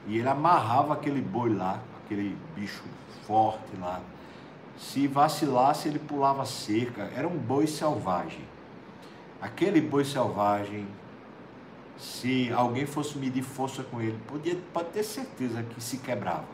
e 0.08 0.18
ele 0.18 0.28
amarrava 0.30 0.94
aquele 0.94 1.22
boi 1.22 1.54
lá, 1.54 1.82
aquele 2.04 2.36
bicho 2.56 2.84
forte 3.28 3.76
lá. 3.80 4.02
Se 4.78 5.06
vacilasse, 5.06 5.90
ele 5.90 6.00
pulava 6.00 6.46
cerca. 6.46 7.12
Era 7.14 7.28
um 7.28 7.38
boi 7.38 7.68
selvagem. 7.68 8.46
Aquele 9.42 9.82
boi 9.82 10.06
selvagem, 10.06 10.88
se 11.98 12.52
alguém 12.54 12.86
fosse 12.86 13.18
medir 13.18 13.44
força 13.44 13.84
com 13.84 14.00
ele, 14.00 14.18
podia, 14.28 14.58
pode 14.74 14.90
ter 14.90 15.04
certeza 15.04 15.62
que 15.62 15.84
se 15.84 15.98
quebrava. 15.98 16.48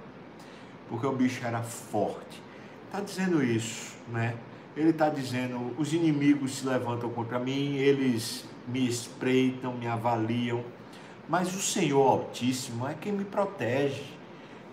Porque 0.89 1.05
o 1.05 1.11
bicho 1.11 1.45
era 1.45 1.61
forte. 1.61 2.41
Está 2.87 3.01
dizendo 3.01 3.43
isso, 3.43 3.95
né? 4.07 4.35
Ele 4.75 4.89
está 4.89 5.09
dizendo: 5.09 5.73
os 5.77 5.93
inimigos 5.93 6.55
se 6.55 6.67
levantam 6.67 7.09
contra 7.11 7.37
mim, 7.37 7.75
eles 7.75 8.45
me 8.67 8.87
espreitam, 8.87 9.73
me 9.73 9.87
avaliam 9.87 10.63
mas 11.27 11.53
o 11.55 11.61
Senhor 11.61 12.05
Altíssimo 12.05 12.87
é 12.87 12.93
quem 12.93 13.11
me 13.11 13.23
protege. 13.23 14.03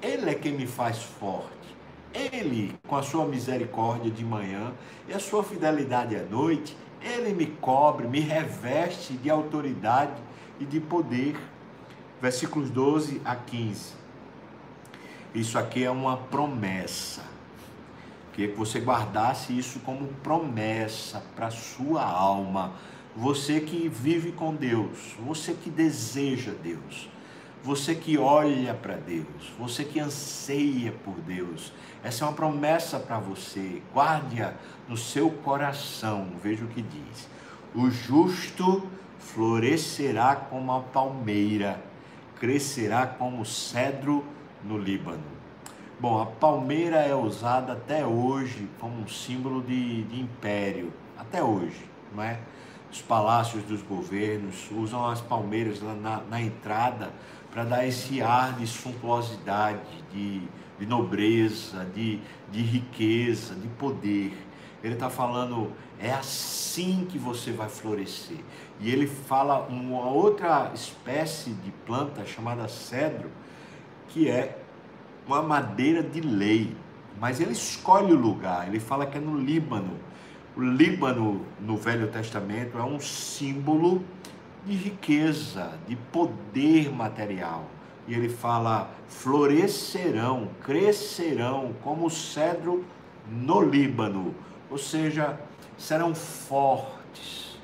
Ele 0.03 0.31
é 0.31 0.35
quem 0.35 0.53
me 0.53 0.67
faz 0.67 1.03
forte. 1.03 1.51
Ele, 2.13 2.75
com 2.89 2.97
a 2.97 3.03
sua 3.03 3.25
misericórdia 3.25 4.11
de 4.11 4.25
manhã 4.25 4.73
e 5.09 5.13
a 5.13 5.21
sua 5.21 5.45
fidelidade 5.45 6.17
à 6.17 6.23
noite, 6.23 6.77
ele 7.01 7.33
me 7.33 7.47
cobre, 7.47 8.09
me 8.09 8.21
reveste 8.21 9.13
de 9.15 9.31
autoridade 9.31 10.21
e 10.59 10.65
de 10.65 10.81
poder. 10.81 11.37
Versículos 12.21 12.69
12 12.71 13.23
a 13.25 13.37
15. 13.37 13.95
Isso 15.35 15.59
aqui 15.59 15.85
é 15.85 15.91
uma 15.91 16.17
promessa. 16.17 17.23
Que 18.33 18.49
você 18.49 18.81
guardasse 18.81 19.57
isso 19.57 19.81
como 19.81 20.09
promessa 20.23 21.23
para 21.37 21.47
a 21.47 21.51
sua 21.51 22.03
alma 22.03 22.75
você 23.21 23.61
que 23.61 23.87
vive 23.87 24.33
com 24.33 24.55
Deus, 24.55 25.15
você 25.23 25.53
que 25.53 25.69
deseja 25.69 26.53
Deus, 26.63 27.07
você 27.63 27.95
que 27.95 28.17
olha 28.17 28.73
para 28.73 28.95
Deus, 28.97 29.53
você 29.59 29.85
que 29.85 30.01
anseia 30.01 30.91
por 31.05 31.17
Deus. 31.17 31.71
Essa 32.03 32.25
é 32.25 32.29
uma 32.29 32.33
promessa 32.33 32.99
para 32.99 33.19
você. 33.19 33.83
Guarde-a 33.93 34.55
no 34.89 34.97
seu 34.97 35.31
coração. 35.31 36.29
Veja 36.43 36.65
o 36.65 36.69
que 36.69 36.81
diz: 36.81 37.29
O 37.75 37.91
justo 37.91 38.89
florescerá 39.19 40.35
como 40.35 40.73
a 40.73 40.81
palmeira, 40.81 41.79
crescerá 42.39 43.07
como 43.07 43.45
cedro 43.45 44.25
no 44.65 44.79
Líbano. 44.79 45.41
Bom, 46.01 46.23
a 46.23 46.25
palmeira 46.25 46.97
é 46.97 47.15
usada 47.15 47.75
até 47.75 48.07
hoje 48.07 48.67
como 48.81 49.03
um 49.03 49.07
símbolo 49.07 49.61
de, 49.61 50.05
de 50.05 50.23
império, 50.23 50.91
até 51.19 51.43
hoje, 51.43 51.85
não 52.15 52.23
é? 52.23 52.41
Os 52.91 53.01
palácios 53.01 53.63
dos 53.65 53.83
governos, 53.83 54.69
usam 54.73 55.07
as 55.07 55.21
palmeiras 55.21 55.81
na, 55.81 56.21
na 56.29 56.41
entrada 56.41 57.11
para 57.51 57.65
dar 57.65 57.87
esse 57.87 58.21
ar 58.21 58.55
de 58.55 58.67
suntuosidade, 58.67 59.81
de, 60.13 60.43
de 60.79 60.87
nobreza, 60.87 61.85
de, 61.95 62.21
de 62.51 62.63
riqueza, 62.63 63.55
de 63.55 63.69
poder. 63.69 64.37
Ele 64.83 64.95
está 64.95 65.11
falando, 65.11 65.73
é 65.99 66.11
assim 66.11 67.07
que 67.09 67.19
você 67.19 67.53
vai 67.53 67.69
florescer. 67.69 68.39
E 68.81 68.91
ele 68.91 69.07
fala 69.07 69.67
uma 69.69 70.07
outra 70.07 70.71
espécie 70.75 71.51
de 71.51 71.71
planta 71.87 72.25
chamada 72.25 72.67
cedro, 72.67 73.31
que 74.09 74.29
é 74.29 74.59
uma 75.27 75.43
madeira 75.43 76.03
de 76.03 76.21
lei. 76.21 76.75
Mas 77.21 77.41
ele 77.41 77.53
escolhe 77.53 78.13
o 78.13 78.17
lugar, 78.17 78.67
ele 78.67 78.81
fala 78.81 79.05
que 79.05 79.19
é 79.19 79.21
no 79.21 79.37
Líbano 79.37 80.10
o 80.61 80.63
Líbano, 80.63 81.47
no 81.59 81.77
Velho 81.77 82.09
Testamento, 82.09 82.77
é 82.77 82.83
um 82.83 83.01
símbolo 83.01 84.05
de 84.67 84.75
riqueza, 84.75 85.73
de 85.89 85.97
poder 85.97 86.93
material. 86.93 87.65
E 88.07 88.13
ele 88.13 88.29
fala: 88.29 88.91
florescerão, 89.09 90.51
crescerão 90.63 91.75
como 91.83 92.07
o 92.07 92.11
cedro 92.11 92.85
no 93.27 93.63
Líbano, 93.63 94.35
ou 94.71 94.77
seja, 94.77 95.41
serão 95.79 96.15
fortes, 96.15 97.59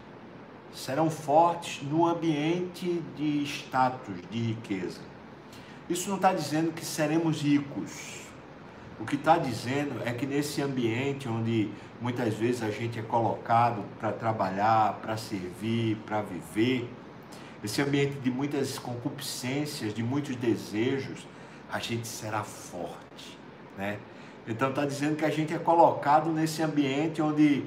serão 0.73 1.11
fortes 1.11 1.83
no 1.83 2.07
ambiente 2.07 3.03
de 3.15 3.43
status, 3.45 4.17
de 4.31 4.39
riqueza. 4.39 5.01
Isso 5.89 6.09
não 6.09 6.17
está 6.17 6.33
dizendo 6.33 6.73
que 6.73 6.85
seremos 6.85 7.43
ricos. 7.43 8.26
O 8.99 9.05
que 9.05 9.17
está 9.17 9.37
dizendo 9.37 10.01
é 10.05 10.13
que 10.13 10.27
nesse 10.27 10.63
ambiente 10.63 11.29
onde 11.29 11.71
muitas 12.01 12.35
vezes 12.35 12.63
a 12.63 12.71
gente 12.71 12.99
é 12.99 13.03
colocado 13.03 13.85
para 13.99 14.11
trabalhar, 14.11 14.95
para 15.03 15.17
servir, 15.17 15.97
para 16.07 16.23
viver. 16.23 16.89
Esse 17.63 17.83
ambiente 17.83 18.19
de 18.21 18.31
muitas 18.31 18.79
concupiscências, 18.79 19.93
de 19.93 20.03
muitos 20.03 20.37
desejos, 20.37 21.27
a 21.71 21.79
gente 21.79 22.07
será 22.07 22.43
forte, 22.43 23.39
né? 23.77 23.99
Então 24.49 24.71
está 24.71 24.87
dizendo 24.87 25.17
que 25.17 25.25
a 25.25 25.31
gente 25.31 25.53
é 25.53 25.59
colocado 25.59 26.31
nesse 26.31 26.63
ambiente 26.63 27.21
onde 27.21 27.65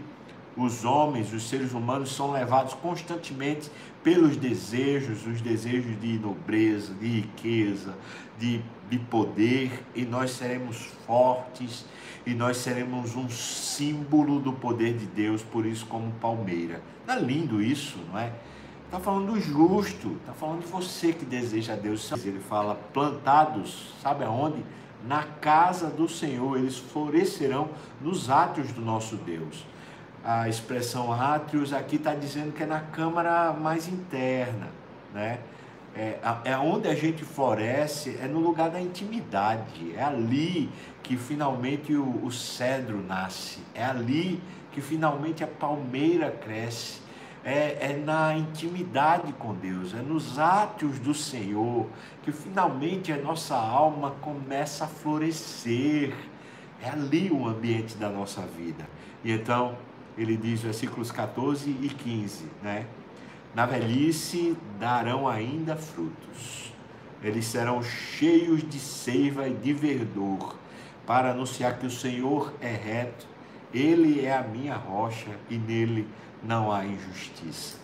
os 0.58 0.84
homens, 0.84 1.32
os 1.34 1.48
seres 1.48 1.74
humanos 1.74 2.16
são 2.16 2.32
levados 2.32 2.74
constantemente 2.74 3.70
pelos 4.04 4.38
desejos, 4.38 5.26
os 5.26 5.42
desejos 5.42 6.00
de 6.00 6.20
nobreza, 6.20 6.94
de 6.94 7.08
riqueza, 7.08 7.96
de, 8.38 8.62
de 8.90 9.00
poder, 9.00 9.86
e 9.96 10.04
nós 10.04 10.32
seremos 10.32 10.78
fortes 11.06 11.86
e 12.26 12.34
nós 12.34 12.58
seremos 12.58 13.16
um 13.16 13.30
símbolo 13.30 14.40
do 14.40 14.54
poder 14.54 14.94
de 14.96 15.06
Deus, 15.06 15.42
por 15.42 15.66
isso 15.66 15.86
como 15.86 16.12
palmeira. 16.14 16.82
É 17.08 17.16
lindo 17.16 17.62
isso, 17.62 17.98
não 18.12 18.20
é? 18.20 18.32
Está 18.86 19.00
falando 19.00 19.34
do 19.34 19.40
justo, 19.40 20.18
está 20.20 20.34
falando 20.34 20.62
de 20.62 20.68
você 20.68 21.14
que 21.14 21.26
deseja 21.26 21.76
Deus. 21.76 22.12
Ele 22.24 22.40
fala 22.40 22.76
plantados, 22.94 23.94
sabe 24.02 24.24
aonde? 24.24 24.64
Na 25.08 25.24
casa 25.24 25.88
do 25.90 26.10
Senhor, 26.10 26.58
eles 26.58 26.78
florescerão 26.78 27.70
nos 28.02 28.30
átrios 28.30 28.72
do 28.72 28.82
nosso 28.82 29.16
Deus. 29.16 29.66
A 30.24 30.50
expressão 30.50 31.12
átrios 31.12 31.74
aqui 31.74 31.96
está 31.96 32.14
dizendo 32.14 32.52
que 32.52 32.64
é 32.64 32.66
na 32.66 32.82
câmara 32.82 33.54
mais 33.54 33.88
interna, 33.88 34.68
né? 35.14 35.40
É, 35.96 36.20
é 36.46 36.58
onde 36.58 36.88
a 36.88 36.96
gente 36.96 37.26
floresce, 37.26 38.18
é 38.22 38.28
no 38.28 38.40
lugar 38.40 38.70
da 38.70 38.80
intimidade, 38.80 39.94
é 39.96 40.04
ali 40.04 40.70
que 41.02 41.18
finalmente 41.18 41.94
o, 41.94 42.24
o 42.24 42.32
cedro 42.32 43.04
nasce, 43.06 43.60
é 43.74 43.84
ali 43.84 44.40
que 44.72 44.82
finalmente 44.82 45.44
a 45.44 45.48
palmeira 45.48 46.30
cresce, 46.30 47.02
é, 47.44 47.92
é, 47.92 48.02
na 48.06 48.38
intimidade 48.38 49.34
com 49.34 49.54
Deus, 49.54 49.94
é 49.94 50.02
nos 50.02 50.38
átrios 50.38 51.00
do 51.00 51.14
Senhor 51.14 51.88
que 52.22 52.32
finalmente 52.32 53.12
a 53.12 53.18
nossa 53.18 53.56
alma 53.56 54.12
começa 54.22 54.86
a 54.86 54.88
florescer. 54.88 56.14
É 56.82 56.90
ali 56.90 57.30
o 57.32 57.48
ambiente 57.48 57.98
da 57.98 58.10
nossa 58.10 58.42
vida. 58.42 58.88
E 59.24 59.32
então, 59.32 59.76
ele 60.20 60.36
diz, 60.36 60.62
versículos 60.62 61.12
14 61.12 61.70
e 61.70 61.88
15, 61.88 62.46
né? 62.62 62.86
Na 63.56 63.66
velhice 63.66 64.56
darão 64.78 65.28
ainda 65.28 65.78
frutos, 65.78 66.74
eles 67.24 67.46
serão 67.46 67.82
cheios 67.82 68.62
de 68.68 68.80
seiva 68.80 69.48
e 69.48 69.54
de 69.54 69.74
verdor, 69.74 70.56
para 71.08 71.32
anunciar 71.32 71.80
que 71.80 71.86
o 71.86 71.92
Senhor 71.92 72.54
é 72.62 72.72
reto, 72.72 73.28
Ele 73.74 74.26
é 74.26 74.36
a 74.36 74.44
minha 74.44 74.76
rocha 74.76 75.32
e 75.50 75.58
nele 75.58 76.08
não 76.44 76.72
há 76.72 76.86
injustiça. 76.86 77.78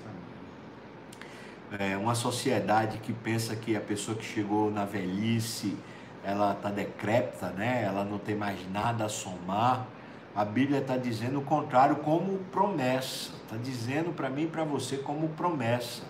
É 1.79 1.97
uma 1.97 2.15
sociedade 2.15 2.99
que 2.99 3.11
pensa 3.11 3.55
que 3.55 3.75
a 3.75 3.81
pessoa 3.81 4.15
que 4.15 4.25
chegou 4.25 4.71
na 4.71 4.85
velhice, 4.85 5.75
ela 6.23 6.51
está 6.53 6.69
decrépita, 6.69 7.49
né? 7.49 7.83
ela 7.83 8.03
não 8.03 8.17
tem 8.17 8.35
mais 8.35 8.59
nada 8.71 9.05
a 9.05 9.09
somar. 9.09 9.87
A 10.35 10.43
Bíblia 10.43 10.79
está 10.79 10.97
dizendo 10.97 11.39
o 11.39 11.41
contrário 11.41 11.95
como 11.97 12.39
promessa. 12.51 13.31
Está 13.43 13.55
dizendo 13.55 14.11
para 14.11 14.29
mim 14.29 14.43
e 14.43 14.47
para 14.47 14.65
você 14.65 14.97
como 14.97 15.29
promessa. 15.29 16.03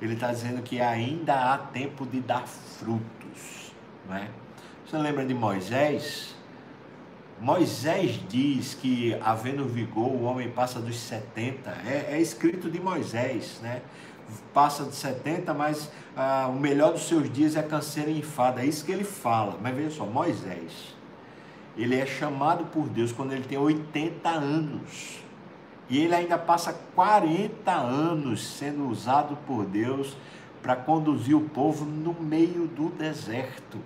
Ele 0.00 0.14
está 0.14 0.28
dizendo 0.28 0.62
que 0.62 0.80
ainda 0.80 1.52
há 1.52 1.58
tempo 1.58 2.06
de 2.06 2.20
dar 2.20 2.46
frutos. 2.46 3.72
Não 4.08 4.16
é? 4.16 4.28
Você 4.86 4.96
lembra 4.96 5.24
de 5.26 5.34
Moisés? 5.34 6.36
Moisés 7.40 8.20
diz 8.28 8.74
que, 8.74 9.16
havendo 9.20 9.64
vigor, 9.64 10.12
o 10.12 10.22
homem 10.22 10.48
passa 10.48 10.78
dos 10.78 10.96
70. 10.96 11.70
É, 11.84 12.10
é 12.12 12.20
escrito 12.20 12.70
de 12.70 12.78
Moisés, 12.78 13.58
né? 13.60 13.82
Passa 14.54 14.84
de 14.84 14.94
70, 14.94 15.52
mas 15.52 15.90
ah, 16.16 16.46
o 16.48 16.52
melhor 16.52 16.92
dos 16.92 17.08
seus 17.08 17.28
dias 17.32 17.56
é 17.56 17.62
canseira 17.62 18.10
e 18.10 18.20
enfada. 18.20 18.62
É 18.62 18.66
isso 18.66 18.84
que 18.84 18.92
ele 18.92 19.02
fala. 19.02 19.58
Mas 19.60 19.74
veja 19.74 19.90
só, 19.90 20.06
Moisés, 20.06 20.94
ele 21.76 21.96
é 21.96 22.06
chamado 22.06 22.66
por 22.66 22.88
Deus 22.88 23.12
quando 23.12 23.32
ele 23.32 23.44
tem 23.44 23.58
80 23.58 24.28
anos. 24.28 25.20
E 25.88 25.98
ele 25.98 26.14
ainda 26.14 26.38
passa 26.38 26.72
40 26.94 27.70
anos 27.70 28.46
sendo 28.46 28.88
usado 28.88 29.36
por 29.46 29.64
Deus 29.64 30.16
para 30.62 30.76
conduzir 30.76 31.36
o 31.36 31.48
povo 31.48 31.84
no 31.84 32.14
meio 32.14 32.66
do 32.66 32.88
deserto. 32.88 33.78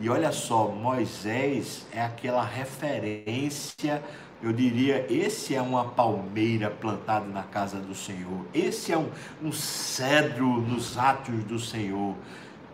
E 0.00 0.08
olha 0.08 0.32
só, 0.32 0.68
Moisés 0.68 1.86
é 1.92 2.00
aquela 2.00 2.42
referência, 2.42 4.02
eu 4.42 4.50
diria, 4.50 5.04
esse 5.12 5.54
é 5.54 5.60
uma 5.60 5.84
palmeira 5.84 6.70
plantada 6.70 7.26
na 7.26 7.42
casa 7.42 7.78
do 7.78 7.94
Senhor, 7.94 8.46
esse 8.54 8.92
é 8.92 8.96
um, 8.96 9.10
um 9.42 9.52
cedro 9.52 10.46
nos 10.62 10.96
átrios 10.96 11.44
do 11.44 11.58
Senhor. 11.58 12.14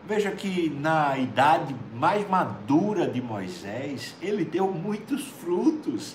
Veja 0.07 0.31
que 0.31 0.71
na 0.71 1.19
idade 1.19 1.75
mais 1.93 2.29
madura 2.29 3.09
de 3.09 3.21
Moisés, 3.21 4.15
ele 4.23 4.45
deu 4.45 4.71
muitos 4.71 5.27
frutos. 5.27 6.15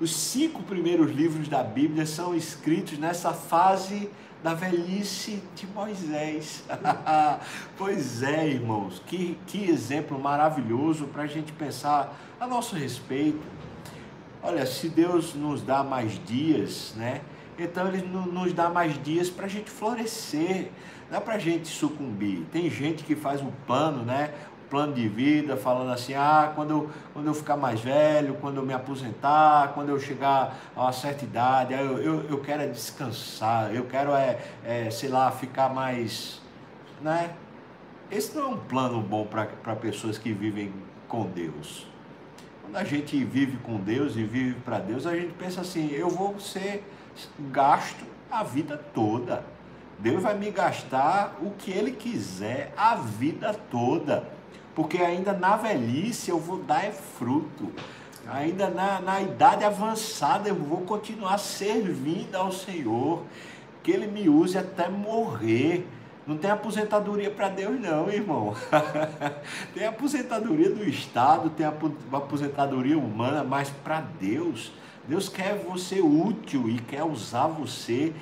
Os 0.00 0.14
cinco 0.14 0.62
primeiros 0.62 1.10
livros 1.10 1.48
da 1.48 1.64
Bíblia 1.64 2.06
são 2.06 2.32
escritos 2.32 2.96
nessa 2.96 3.32
fase 3.32 4.08
da 4.40 4.54
velhice 4.54 5.42
de 5.56 5.66
Moisés. 5.66 6.62
pois 7.76 8.22
é, 8.22 8.46
irmãos, 8.46 9.02
que, 9.04 9.36
que 9.48 9.68
exemplo 9.68 10.16
maravilhoso 10.16 11.06
para 11.06 11.24
a 11.24 11.26
gente 11.26 11.50
pensar 11.50 12.16
a 12.38 12.46
nosso 12.46 12.76
respeito. 12.76 13.42
Olha, 14.40 14.64
se 14.64 14.88
Deus 14.88 15.34
nos 15.34 15.60
dá 15.60 15.82
mais 15.82 16.24
dias, 16.24 16.94
né? 16.96 17.20
Então 17.58 17.88
Ele 17.88 18.06
nos 18.06 18.52
dá 18.52 18.68
mais 18.68 19.02
dias 19.02 19.28
para 19.28 19.46
a 19.46 19.48
gente 19.48 19.68
florescer, 19.68 20.70
não 21.10 21.18
é 21.18 21.20
para 21.20 21.34
a 21.34 21.38
gente 21.38 21.68
sucumbir. 21.68 22.46
Tem 22.52 22.70
gente 22.70 23.02
que 23.02 23.16
faz 23.16 23.42
um 23.42 23.50
plano, 23.66 24.04
né? 24.04 24.32
plano 24.68 24.92
de 24.92 25.08
vida, 25.08 25.56
falando 25.56 25.90
assim, 25.90 26.14
ah, 26.14 26.52
quando 26.54 26.70
eu, 26.70 26.90
quando 27.12 27.26
eu 27.26 27.34
ficar 27.34 27.56
mais 27.56 27.80
velho, 27.80 28.34
quando 28.34 28.56
eu 28.58 28.66
me 28.66 28.72
aposentar, 28.72 29.72
quando 29.74 29.88
eu 29.88 29.98
chegar 29.98 30.58
a 30.76 30.82
uma 30.82 30.92
certa 30.92 31.24
idade, 31.24 31.74
eu, 31.74 31.98
eu, 31.98 32.24
eu 32.28 32.40
quero 32.40 32.62
é 32.62 32.66
descansar, 32.66 33.74
eu 33.74 33.84
quero 33.84 34.12
é, 34.12 34.38
é, 34.64 34.90
sei 34.90 35.08
lá, 35.08 35.30
ficar 35.30 35.68
mais, 35.70 36.40
né? 37.00 37.30
Esse 38.10 38.36
não 38.36 38.42
é 38.42 38.48
um 38.48 38.58
plano 38.58 39.00
bom 39.02 39.26
para 39.26 39.76
pessoas 39.76 40.16
que 40.16 40.32
vivem 40.32 40.72
com 41.06 41.26
Deus. 41.26 41.86
Quando 42.62 42.76
a 42.76 42.84
gente 42.84 43.22
vive 43.24 43.58
com 43.58 43.78
Deus 43.78 44.16
e 44.16 44.24
vive 44.24 44.54
para 44.60 44.78
Deus, 44.78 45.06
a 45.06 45.14
gente 45.14 45.32
pensa 45.34 45.60
assim, 45.60 45.90
eu 45.92 46.08
vou 46.08 46.38
ser 46.40 46.84
gasto 47.50 48.04
a 48.30 48.42
vida 48.42 48.76
toda. 48.94 49.44
Deus 49.98 50.22
vai 50.22 50.36
me 50.36 50.50
gastar 50.50 51.36
o 51.40 51.50
que 51.50 51.70
Ele 51.70 51.92
quiser 51.92 52.72
a 52.76 52.94
vida 52.94 53.52
toda 53.70 54.38
porque 54.78 54.98
ainda 54.98 55.32
na 55.32 55.56
velhice 55.56 56.30
eu 56.30 56.38
vou 56.38 56.58
dar 56.58 56.84
é 56.84 56.92
fruto. 56.92 57.72
Ainda 58.28 58.70
na, 58.70 59.00
na 59.00 59.20
idade 59.20 59.64
avançada 59.64 60.48
eu 60.48 60.54
vou 60.54 60.82
continuar 60.82 61.36
servindo 61.38 62.36
ao 62.36 62.52
Senhor. 62.52 63.24
Que 63.82 63.90
Ele 63.90 64.06
me 64.06 64.28
use 64.28 64.56
até 64.56 64.88
morrer. 64.88 65.84
Não 66.24 66.38
tem 66.38 66.48
aposentadoria 66.48 67.28
para 67.28 67.48
Deus, 67.48 67.80
não, 67.80 68.08
irmão. 68.08 68.54
tem 69.74 69.84
aposentadoria 69.84 70.70
do 70.70 70.84
Estado, 70.84 71.50
tem 71.50 71.66
aposentadoria 71.66 72.96
humana, 72.96 73.42
mas 73.42 73.70
para 73.70 74.00
Deus, 74.20 74.70
Deus 75.08 75.28
quer 75.28 75.56
você 75.56 76.02
útil 76.02 76.68
e 76.68 76.78
quer 76.78 77.02
usar 77.02 77.46
você 77.46 78.12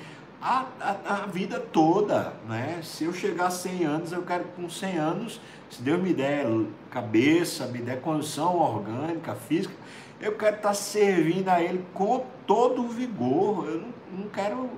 a, 0.41 0.65
a, 0.79 1.13
a, 1.15 1.25
vida 1.25 1.59
toda, 1.59 2.33
né? 2.47 2.79
Se 2.81 3.03
eu 3.03 3.13
chegar 3.13 3.47
a 3.47 3.51
100 3.51 3.83
anos, 3.83 4.11
eu 4.13 4.21
quero 4.21 4.45
com 4.55 4.69
100 4.69 4.97
anos, 4.97 5.41
se 5.69 5.81
Deus 5.81 6.01
me 6.01 6.13
der 6.13 6.45
cabeça, 6.89 7.67
me 7.67 7.79
der 7.79 7.99
condição 7.99 8.57
orgânica, 8.57 9.35
física, 9.35 9.73
eu 10.21 10.37
quero 10.37 10.55
estar 10.55 10.73
servindo 10.73 11.49
a 11.49 11.61
Ele 11.61 11.83
com 11.93 12.25
todo 12.45 12.83
o 12.83 12.87
vigor. 12.87 13.67
Eu 13.67 13.81
não, 13.81 13.93
não 14.19 14.29
quero, 14.29 14.69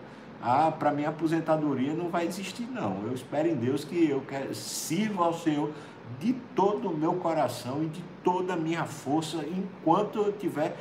ah, 0.41 0.71
para 0.71 0.91
minha 0.91 1.09
aposentadoria 1.09 1.93
não 1.93 2.09
vai 2.09 2.25
existir 2.25 2.67
não. 2.71 3.03
Eu 3.05 3.13
espero 3.13 3.47
em 3.47 3.55
Deus 3.55 3.85
que 3.85 4.09
eu 4.09 4.21
quero, 4.21 4.55
sirva 4.55 5.25
ao 5.25 5.33
Senhor 5.33 5.71
de 6.19 6.33
todo 6.55 6.89
o 6.89 6.97
meu 6.97 7.13
coração 7.13 7.83
e 7.83 7.87
de 7.87 8.03
toda 8.23 8.53
a 8.53 8.57
minha 8.57 8.85
força 8.85 9.45
enquanto 9.45 10.17
eu 10.17 10.29
estiver 10.29 10.75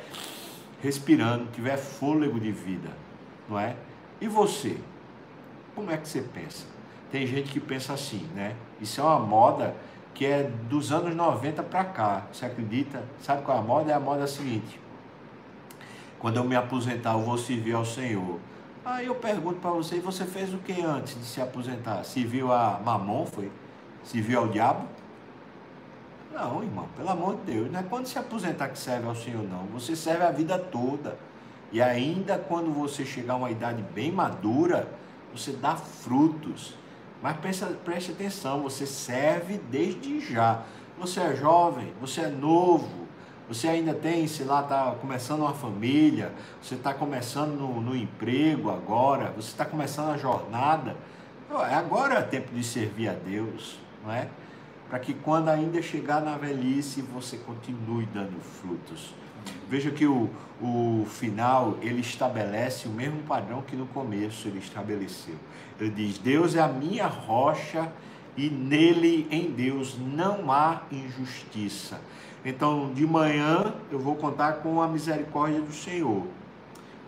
respirando, 0.81 1.47
tiver 1.51 1.77
fôlego 1.77 2.39
de 2.39 2.51
vida, 2.51 2.89
não 3.47 3.59
é? 3.59 3.75
E 4.21 4.27
você? 4.27 4.77
Como 5.75 5.91
é 5.91 5.97
que 5.97 6.07
você 6.07 6.21
pensa? 6.21 6.65
Tem 7.11 7.25
gente 7.25 7.51
que 7.51 7.59
pensa 7.59 7.93
assim, 7.93 8.27
né? 8.35 8.55
Isso 8.81 9.01
é 9.01 9.03
uma 9.03 9.19
moda 9.19 9.75
que 10.13 10.25
é 10.25 10.43
dos 10.43 10.91
anos 10.91 11.15
90 11.15 11.63
para 11.63 11.85
cá. 11.85 12.27
Você 12.31 12.45
acredita? 12.45 13.03
Sabe 13.21 13.41
qual 13.43 13.57
é 13.57 13.59
a 13.61 13.63
moda? 13.63 13.91
É 13.91 13.95
a 13.95 13.99
moda 13.99 14.27
seguinte: 14.27 14.79
quando 16.19 16.37
eu 16.37 16.43
me 16.43 16.55
aposentar, 16.55 17.13
eu 17.13 17.21
vou 17.21 17.37
servir 17.37 17.73
ao 17.73 17.85
Senhor. 17.85 18.39
Aí 18.83 19.05
eu 19.05 19.15
pergunto 19.15 19.59
para 19.59 19.71
você: 19.71 19.99
você 19.99 20.25
fez 20.25 20.53
o 20.53 20.57
que 20.57 20.81
antes 20.81 21.15
de 21.15 21.25
se 21.25 21.41
aposentar? 21.41 22.03
Serviu 22.03 22.51
a 22.51 22.79
mamon? 22.83 23.25
Foi? 23.25 23.51
Serviu 24.03 24.39
ao 24.39 24.47
diabo? 24.47 24.87
Não, 26.31 26.63
irmão, 26.63 26.87
pelo 26.95 27.09
amor 27.09 27.37
de 27.37 27.53
Deus, 27.53 27.71
não 27.71 27.79
é 27.79 27.83
quando 27.83 28.05
se 28.05 28.19
aposentar 28.19 28.69
que 28.69 28.77
serve 28.77 29.07
ao 29.07 29.15
Senhor, 29.15 29.43
não. 29.43 29.65
Você 29.67 29.95
serve 29.95 30.23
a 30.23 30.31
vida 30.31 30.59
toda. 30.59 31.17
E 31.71 31.81
ainda 31.81 32.37
quando 32.37 32.71
você 32.71 33.05
chegar 33.05 33.33
a 33.33 33.37
uma 33.37 33.51
idade 33.51 33.83
bem 33.93 34.11
madura, 34.11 34.87
você 35.33 35.51
dá 35.51 35.75
frutos. 35.75 36.75
Mas 37.21 37.37
pensa, 37.37 37.65
preste 37.83 38.11
atenção, 38.11 38.61
você 38.61 38.85
serve 38.85 39.59
desde 39.69 40.19
já. 40.19 40.63
Você 40.97 41.19
é 41.19 41.35
jovem, 41.35 41.93
você 41.99 42.21
é 42.21 42.29
novo, 42.29 43.07
você 43.47 43.67
ainda 43.67 43.93
tem, 43.93 44.27
sei 44.27 44.45
lá, 44.45 44.61
está 44.61 44.95
começando 44.99 45.41
uma 45.41 45.53
família, 45.53 46.31
você 46.61 46.75
está 46.75 46.93
começando 46.93 47.51
no, 47.51 47.81
no, 47.81 47.95
emprego 47.95 48.69
agora, 48.69 49.31
você 49.35 49.47
está 49.47 49.65
começando 49.65 50.11
a 50.11 50.17
jornada. 50.17 50.95
Agora 51.49 52.19
é 52.19 52.21
tempo 52.21 52.53
de 52.53 52.63
servir 52.63 53.09
a 53.09 53.13
Deus, 53.13 53.79
não 54.03 54.13
é? 54.13 54.27
Para 54.89 54.99
que 54.99 55.13
quando 55.13 55.49
ainda 55.49 55.81
chegar 55.81 56.21
na 56.21 56.35
velhice 56.37 57.01
você 57.01 57.37
continue 57.37 58.07
dando 58.07 58.39
frutos. 58.41 59.13
Veja 59.69 59.91
que 59.91 60.05
o, 60.05 60.29
o 60.61 61.05
final 61.07 61.77
ele 61.81 62.01
estabelece 62.01 62.87
o 62.87 62.91
mesmo 62.91 63.21
padrão 63.23 63.61
que 63.61 63.75
no 63.75 63.85
começo 63.87 64.47
ele 64.47 64.59
estabeleceu. 64.59 65.35
Ele 65.79 65.91
diz: 65.91 66.17
Deus 66.17 66.55
é 66.55 66.61
a 66.61 66.67
minha 66.67 67.07
rocha 67.07 67.91
e 68.35 68.49
nele, 68.49 69.27
em 69.29 69.51
Deus, 69.51 69.97
não 69.99 70.51
há 70.51 70.83
injustiça. 70.91 71.99
Então, 72.43 72.93
de 72.93 73.05
manhã 73.05 73.73
eu 73.91 73.99
vou 73.99 74.15
contar 74.15 74.53
com 74.53 74.81
a 74.81 74.87
misericórdia 74.87 75.61
do 75.61 75.73
Senhor. 75.73 76.25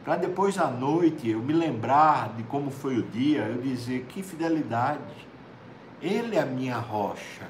Para 0.03 0.17
depois 0.17 0.57
à 0.57 0.67
noite 0.67 1.29
eu 1.29 1.39
me 1.39 1.53
lembrar 1.53 2.33
de 2.35 2.43
como 2.43 2.69
foi 2.69 2.97
o 2.97 3.03
dia, 3.03 3.41
eu 3.43 3.61
dizer 3.61 4.05
que 4.09 4.21
fidelidade. 4.21 5.29
Ele 6.01 6.35
é 6.35 6.41
a 6.41 6.45
minha 6.45 6.77
rocha, 6.77 7.47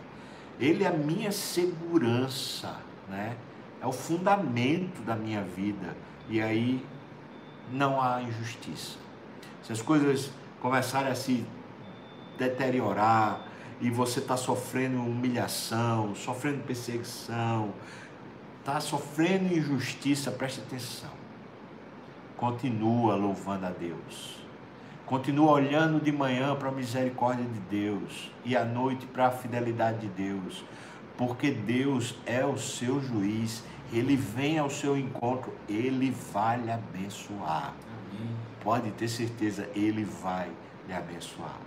ele 0.62 0.84
é 0.84 0.88
a 0.88 0.94
minha 0.94 1.32
segurança, 1.32 2.78
né? 3.10 3.36
É 3.82 3.88
o 3.88 3.92
fundamento 3.92 5.02
da 5.02 5.16
minha 5.16 5.44
vida. 5.44 5.98
E 6.30 6.40
aí 6.40 6.86
não 7.72 8.00
há 8.00 8.22
injustiça. 8.22 8.98
Se 9.64 9.72
as 9.72 9.82
coisas 9.82 10.32
começarem 10.62 11.12
a 11.12 11.16
se 11.16 11.46
deteriorar, 12.38 13.52
e 13.82 13.90
você 13.90 14.20
está 14.20 14.38
sofrendo 14.38 15.02
humilhação, 15.02 16.14
sofrendo 16.14 16.64
perseguição, 16.64 17.74
está 18.60 18.80
sofrendo 18.80 19.52
injustiça, 19.52 20.30
preste 20.30 20.62
atenção. 20.62 21.10
Continua 22.38 23.16
louvando 23.16 23.66
a 23.66 23.72
Deus. 23.72 24.41
Continua 25.12 25.52
olhando 25.52 26.00
de 26.00 26.10
manhã 26.10 26.56
para 26.56 26.70
a 26.70 26.72
misericórdia 26.72 27.44
de 27.44 27.60
Deus 27.60 28.32
e 28.46 28.56
à 28.56 28.64
noite 28.64 29.06
para 29.06 29.28
a 29.28 29.30
fidelidade 29.30 30.00
de 30.00 30.08
Deus, 30.08 30.64
porque 31.18 31.52
Deus 31.52 32.16
é 32.26 32.46
o 32.46 32.58
seu 32.58 33.02
juiz, 33.02 33.62
ele 33.92 34.16
vem 34.16 34.58
ao 34.58 34.70
seu 34.70 34.98
encontro, 34.98 35.52
ele 35.68 36.16
vai 36.32 36.62
lhe 36.62 36.72
abençoar. 36.72 37.74
Amém. 38.14 38.30
Pode 38.64 38.90
ter 38.92 39.10
certeza, 39.10 39.68
ele 39.76 40.06
vai 40.06 40.50
lhe 40.88 40.94
abençoar. 40.94 41.60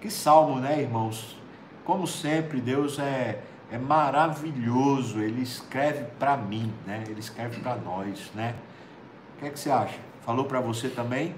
Que 0.00 0.10
salmo, 0.10 0.60
né, 0.60 0.80
irmãos? 0.80 1.36
Como 1.84 2.06
sempre, 2.06 2.58
Deus 2.58 2.98
é, 2.98 3.42
é 3.70 3.76
maravilhoso. 3.76 5.20
Ele 5.20 5.42
escreve 5.42 6.04
para 6.18 6.38
mim, 6.38 6.72
né? 6.86 7.04
Ele 7.06 7.20
escreve 7.20 7.60
para 7.60 7.76
nós, 7.76 8.32
né? 8.34 8.54
O 9.36 9.40
que 9.40 9.46
é 9.46 9.50
que 9.50 9.60
você 9.60 9.70
acha? 9.70 9.98
Falou 10.22 10.46
para 10.46 10.58
você 10.58 10.88
também? 10.88 11.34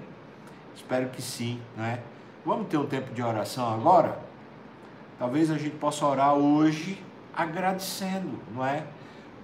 Espero 0.75 1.09
que 1.09 1.21
sim, 1.21 1.59
né? 1.77 1.99
Vamos 2.45 2.67
ter 2.67 2.77
um 2.77 2.85
tempo 2.85 3.13
de 3.13 3.21
oração 3.21 3.73
agora? 3.73 4.19
Talvez 5.17 5.49
a 5.49 5.57
gente 5.57 5.75
possa 5.75 6.05
orar 6.05 6.33
hoje 6.33 7.01
agradecendo, 7.33 8.39
não 8.53 8.65
é? 8.65 8.83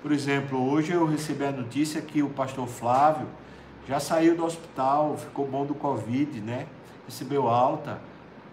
Por 0.02 0.12
exemplo, 0.12 0.70
hoje 0.70 0.92
eu 0.92 1.06
recebi 1.06 1.46
a 1.46 1.52
notícia 1.52 2.02
que 2.02 2.22
o 2.24 2.30
pastor 2.30 2.68
Flávio 2.68 3.28
já 3.88 4.00
saiu 4.00 4.36
do 4.36 4.46
hospital, 4.46 5.18
ficou 5.18 5.48
bom 5.48 5.66
do 5.66 5.74
Covid, 5.74 6.42
né? 6.42 6.68
Recebeu 7.06 7.48
alta 7.48 8.00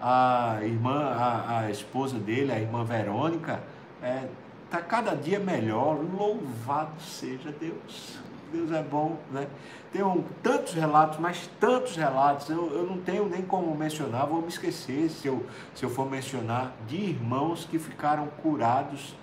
a 0.00 0.58
irmã, 0.62 1.04
a, 1.04 1.60
a 1.60 1.70
esposa 1.70 2.18
dele, 2.18 2.52
a 2.52 2.58
irmã 2.58 2.84
Verônica, 2.84 3.60
está 3.96 4.06
é, 4.06 4.28
tá 4.70 4.80
cada 4.80 5.14
dia 5.14 5.38
melhor. 5.38 5.98
Louvado 6.16 7.00
seja 7.00 7.50
Deus. 7.52 8.18
Deus 8.52 8.70
é 8.72 8.82
bom, 8.82 9.16
né? 9.30 9.46
Tem 9.92 10.02
tantos 10.42 10.74
relatos, 10.74 11.18
mas 11.18 11.48
tantos 11.58 11.96
relatos, 11.96 12.48
eu, 12.50 12.72
eu 12.72 12.86
não 12.86 12.98
tenho 12.98 13.28
nem 13.28 13.42
como 13.42 13.74
mencionar, 13.74 14.26
vou 14.26 14.42
me 14.42 14.48
esquecer 14.48 15.08
se 15.08 15.26
eu, 15.26 15.44
se 15.74 15.84
eu 15.84 15.90
for 15.90 16.10
mencionar, 16.10 16.72
de 16.86 16.96
irmãos 16.96 17.66
que 17.70 17.78
ficaram 17.78 18.26
curados 18.42 19.14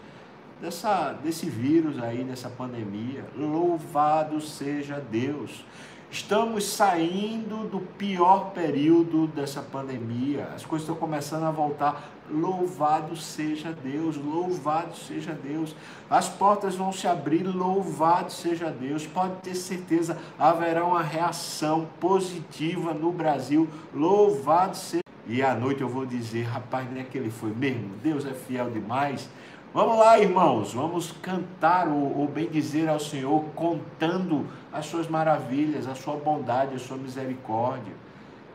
dessa, 0.62 1.13
desse 1.13 1.49
vírus 1.49 2.01
aí, 2.01 2.23
dessa 2.23 2.49
pandemia. 2.49 3.25
Louvado 3.36 4.39
seja 4.41 4.99
Deus. 4.99 5.65
Estamos 6.13 6.65
saindo 6.65 7.67
do 7.67 7.80
pior 7.80 8.52
período 8.52 9.26
dessa 9.26 9.63
pandemia. 9.63 10.47
As 10.56 10.63
coisas 10.63 10.88
estão 10.88 10.95
começando 10.95 11.41
a 11.41 11.49
voltar. 11.49 12.08
Louvado 12.30 13.17
seja 13.17 13.71
Deus, 13.71 14.15
louvado 14.15 14.95
seja 14.95 15.34
Deus. 15.34 15.76
As 16.08 16.30
portas 16.30 16.76
vão 16.76 16.93
se 16.93 17.08
abrir, 17.08 17.41
louvado 17.41 18.32
seja 18.32 18.69
Deus. 18.69 19.08
Pode 19.08 19.38
ter 19.38 19.56
certeza, 19.56 20.15
haverá 20.38 20.86
uma 20.86 21.02
reação 21.02 21.88
positiva 21.99 22.93
no 22.93 23.12
Brasil. 23.12 23.67
Louvado 23.91 24.78
seja. 24.78 25.02
E 25.26 25.41
à 25.41 25.56
noite 25.56 25.82
eu 25.82 25.89
vou 25.89 26.06
dizer, 26.06 26.43
rapaz, 26.43 26.88
não 26.91 27.02
é 27.02 27.04
que 27.04 27.17
ele 27.17 27.32
foi 27.32 27.49
mesmo? 27.56 27.89
Deus 28.04 28.23
é 28.23 28.34
fiel 28.34 28.69
demais. 28.69 29.28
Vamos 29.73 29.97
lá, 29.97 30.19
irmãos, 30.19 30.71
vamos 30.71 31.12
cantar 31.13 31.88
ou, 31.88 32.19
ou 32.19 32.27
bem 32.27 32.47
dizer 32.47 32.88
ao 32.88 32.99
Senhor, 32.99 33.43
contando 33.55 34.45
as 34.71 34.86
suas 34.86 35.07
maravilhas, 35.07 35.88
a 35.88 35.95
sua 35.95 36.15
bondade, 36.15 36.75
a 36.75 36.79
sua 36.79 36.95
misericórdia. 36.95 37.91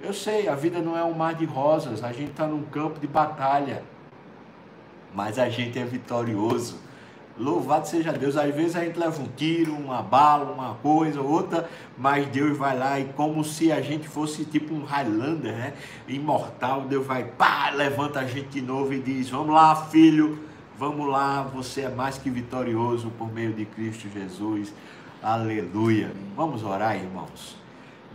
Eu 0.01 0.13
sei, 0.13 0.47
a 0.47 0.55
vida 0.55 0.79
não 0.81 0.97
é 0.97 1.03
um 1.03 1.13
mar 1.13 1.35
de 1.35 1.45
rosas, 1.45 2.05
a 2.05 2.13
gente 2.13 2.31
está 2.31 2.47
num 2.47 2.63
campo 2.63 3.01
de 3.01 3.09
batalha, 3.09 3.83
mas 5.13 5.41
a 5.41 5.49
gente 5.49 5.77
é 5.77 5.85
vitorioso. 5.85 6.79
Louvado 7.37 7.89
seja 7.89 8.13
Deus. 8.13 8.37
Às 8.37 8.55
vezes 8.55 8.77
a 8.77 8.85
gente 8.85 8.97
leva 8.97 9.21
um 9.21 9.27
tiro, 9.27 9.73
uma 9.73 10.01
bala, 10.01 10.53
uma 10.53 10.75
coisa, 10.77 11.21
outra, 11.21 11.69
mas 11.97 12.29
Deus 12.29 12.57
vai 12.57 12.79
lá 12.79 12.99
e 13.01 13.07
como 13.15 13.43
se 13.43 13.73
a 13.73 13.81
gente 13.81 14.07
fosse 14.09 14.45
tipo 14.45 14.73
um 14.73 14.85
Highlander, 14.85 15.53
né? 15.53 15.75
Imortal, 16.07 16.83
Deus 16.83 17.05
vai, 17.05 17.25
pá, 17.25 17.71
levanta 17.71 18.21
a 18.21 18.25
gente 18.25 18.49
de 18.49 18.61
novo 18.61 18.93
e 18.93 19.01
diz: 19.01 19.31
Vamos 19.31 19.55
lá, 19.55 19.75
filho, 19.75 20.49
Vamos 20.79 21.09
lá, 21.09 21.43
você 21.43 21.81
é 21.81 21.89
mais 21.89 22.19
que 22.19 22.31
vitorioso 22.31 23.11
por 23.19 23.33
meio 23.33 23.53
de 23.53 23.65
Cristo 23.65 24.09
Jesus. 24.15 24.73
Aleluia. 25.21 26.13
Vamos 26.37 26.63
orar, 26.63 26.95
irmãos. 26.95 27.57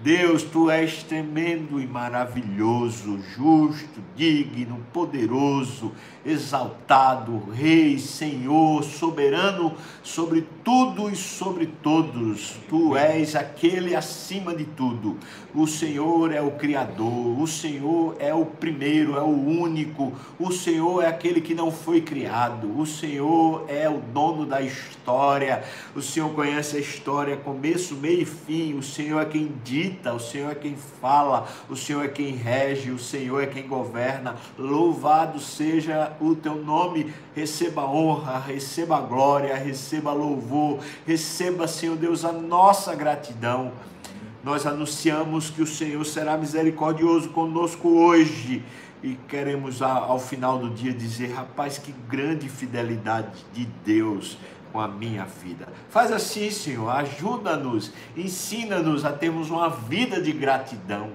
Deus, 0.02 0.44
tu 0.44 0.72
és 0.72 1.04
tremendo 1.04 1.82
e 1.82 1.86
maravilhoso, 1.86 3.20
justo, 3.36 4.02
digno, 4.16 4.80
poderoso, 4.94 5.92
exaltado, 6.26 7.52
Rei, 7.52 8.00
Senhor, 8.00 8.84
soberano 8.84 9.74
sobre 10.02 10.48
tudo 10.64 11.10
e 11.10 11.16
sobre 11.16 11.68
todos. 11.68 12.56
Tu 12.68 12.98
és 12.98 13.36
aquele 13.36 13.96
acima 13.96 14.56
de 14.56 14.66
tudo. 14.66 15.18
O 15.54 15.68
Senhor 15.68 16.34
é 16.34 16.42
o 16.42 16.52
Criador, 16.52 17.40
o 17.40 17.46
Senhor 17.46 18.16
é 18.20 18.34
o 18.34 18.46
primeiro, 18.46 19.16
é 19.16 19.22
o 19.22 19.26
único. 19.26 20.14
O 20.40 20.52
Senhor 20.52 21.04
é 21.04 21.08
aquele 21.08 21.40
que 21.42 21.54
não 21.54 21.72
foi 21.72 22.02
criado. 22.02 22.80
O 22.80 22.86
Senhor 22.86 23.66
é 23.68 23.88
o 23.88 24.00
dono 24.00 24.46
da 24.46 24.62
história. 24.62 25.64
O 25.96 26.02
Senhor 26.02 26.30
conhece 26.32 26.78
a 26.78 26.80
história, 26.80 27.38
começo, 27.38 27.96
meio 27.96 28.22
e 28.22 28.26
fim. 28.26 28.74
O 28.74 28.84
Senhor 28.84 29.22
é 29.22 29.26
quem 29.26 29.52
diz 29.64 29.84
o 30.14 30.20
Senhor 30.20 30.52
é 30.52 30.56
quem 30.56 30.76
fala, 30.76 31.48
o 31.70 31.76
Senhor 31.76 32.06
é 32.06 32.08
quem 32.08 32.32
rege, 32.36 32.92
o 32.92 33.00
Senhor 33.00 33.44
é 33.44 33.48
quem 33.48 33.68
governa. 33.68 34.36
Louvado 34.58 35.40
seja 35.40 36.13
o 36.20 36.36
teu 36.36 36.56
nome, 36.56 37.14
receba 37.36 37.86
honra, 37.86 38.40
receba 38.40 39.00
glória, 39.00 39.56
receba 39.56 40.12
louvor, 40.12 40.80
receba, 41.06 41.68
Senhor 41.68 41.98
Deus, 41.98 42.24
a 42.24 42.32
nossa 42.32 42.96
gratidão. 42.96 43.72
Nós 44.44 44.66
anunciamos 44.66 45.50
que 45.50 45.62
o 45.62 45.68
Senhor 45.68 46.06
será 46.06 46.38
misericordioso 46.38 47.30
conosco 47.30 47.88
hoje 47.90 48.64
e 49.04 49.16
queremos 49.28 49.82
ao 49.82 50.18
final 50.18 50.58
do 50.58 50.70
dia 50.70 50.94
dizer, 50.94 51.34
rapaz, 51.34 51.78
que 51.78 51.94
grande 52.08 52.48
fidelidade 52.48 53.46
de 53.54 53.66
Deus 53.86 54.38
com 54.72 54.80
a 54.80 54.88
minha 54.88 55.26
vida. 55.26 55.68
Faz 55.90 56.12
assim, 56.12 56.50
Senhor, 56.50 56.90
ajuda-nos, 56.90 57.92
ensina-nos 58.18 59.06
a 59.06 59.12
termos 59.12 59.52
uma 59.52 59.70
vida 59.70 60.22
de 60.22 60.32
gratidão, 60.32 61.12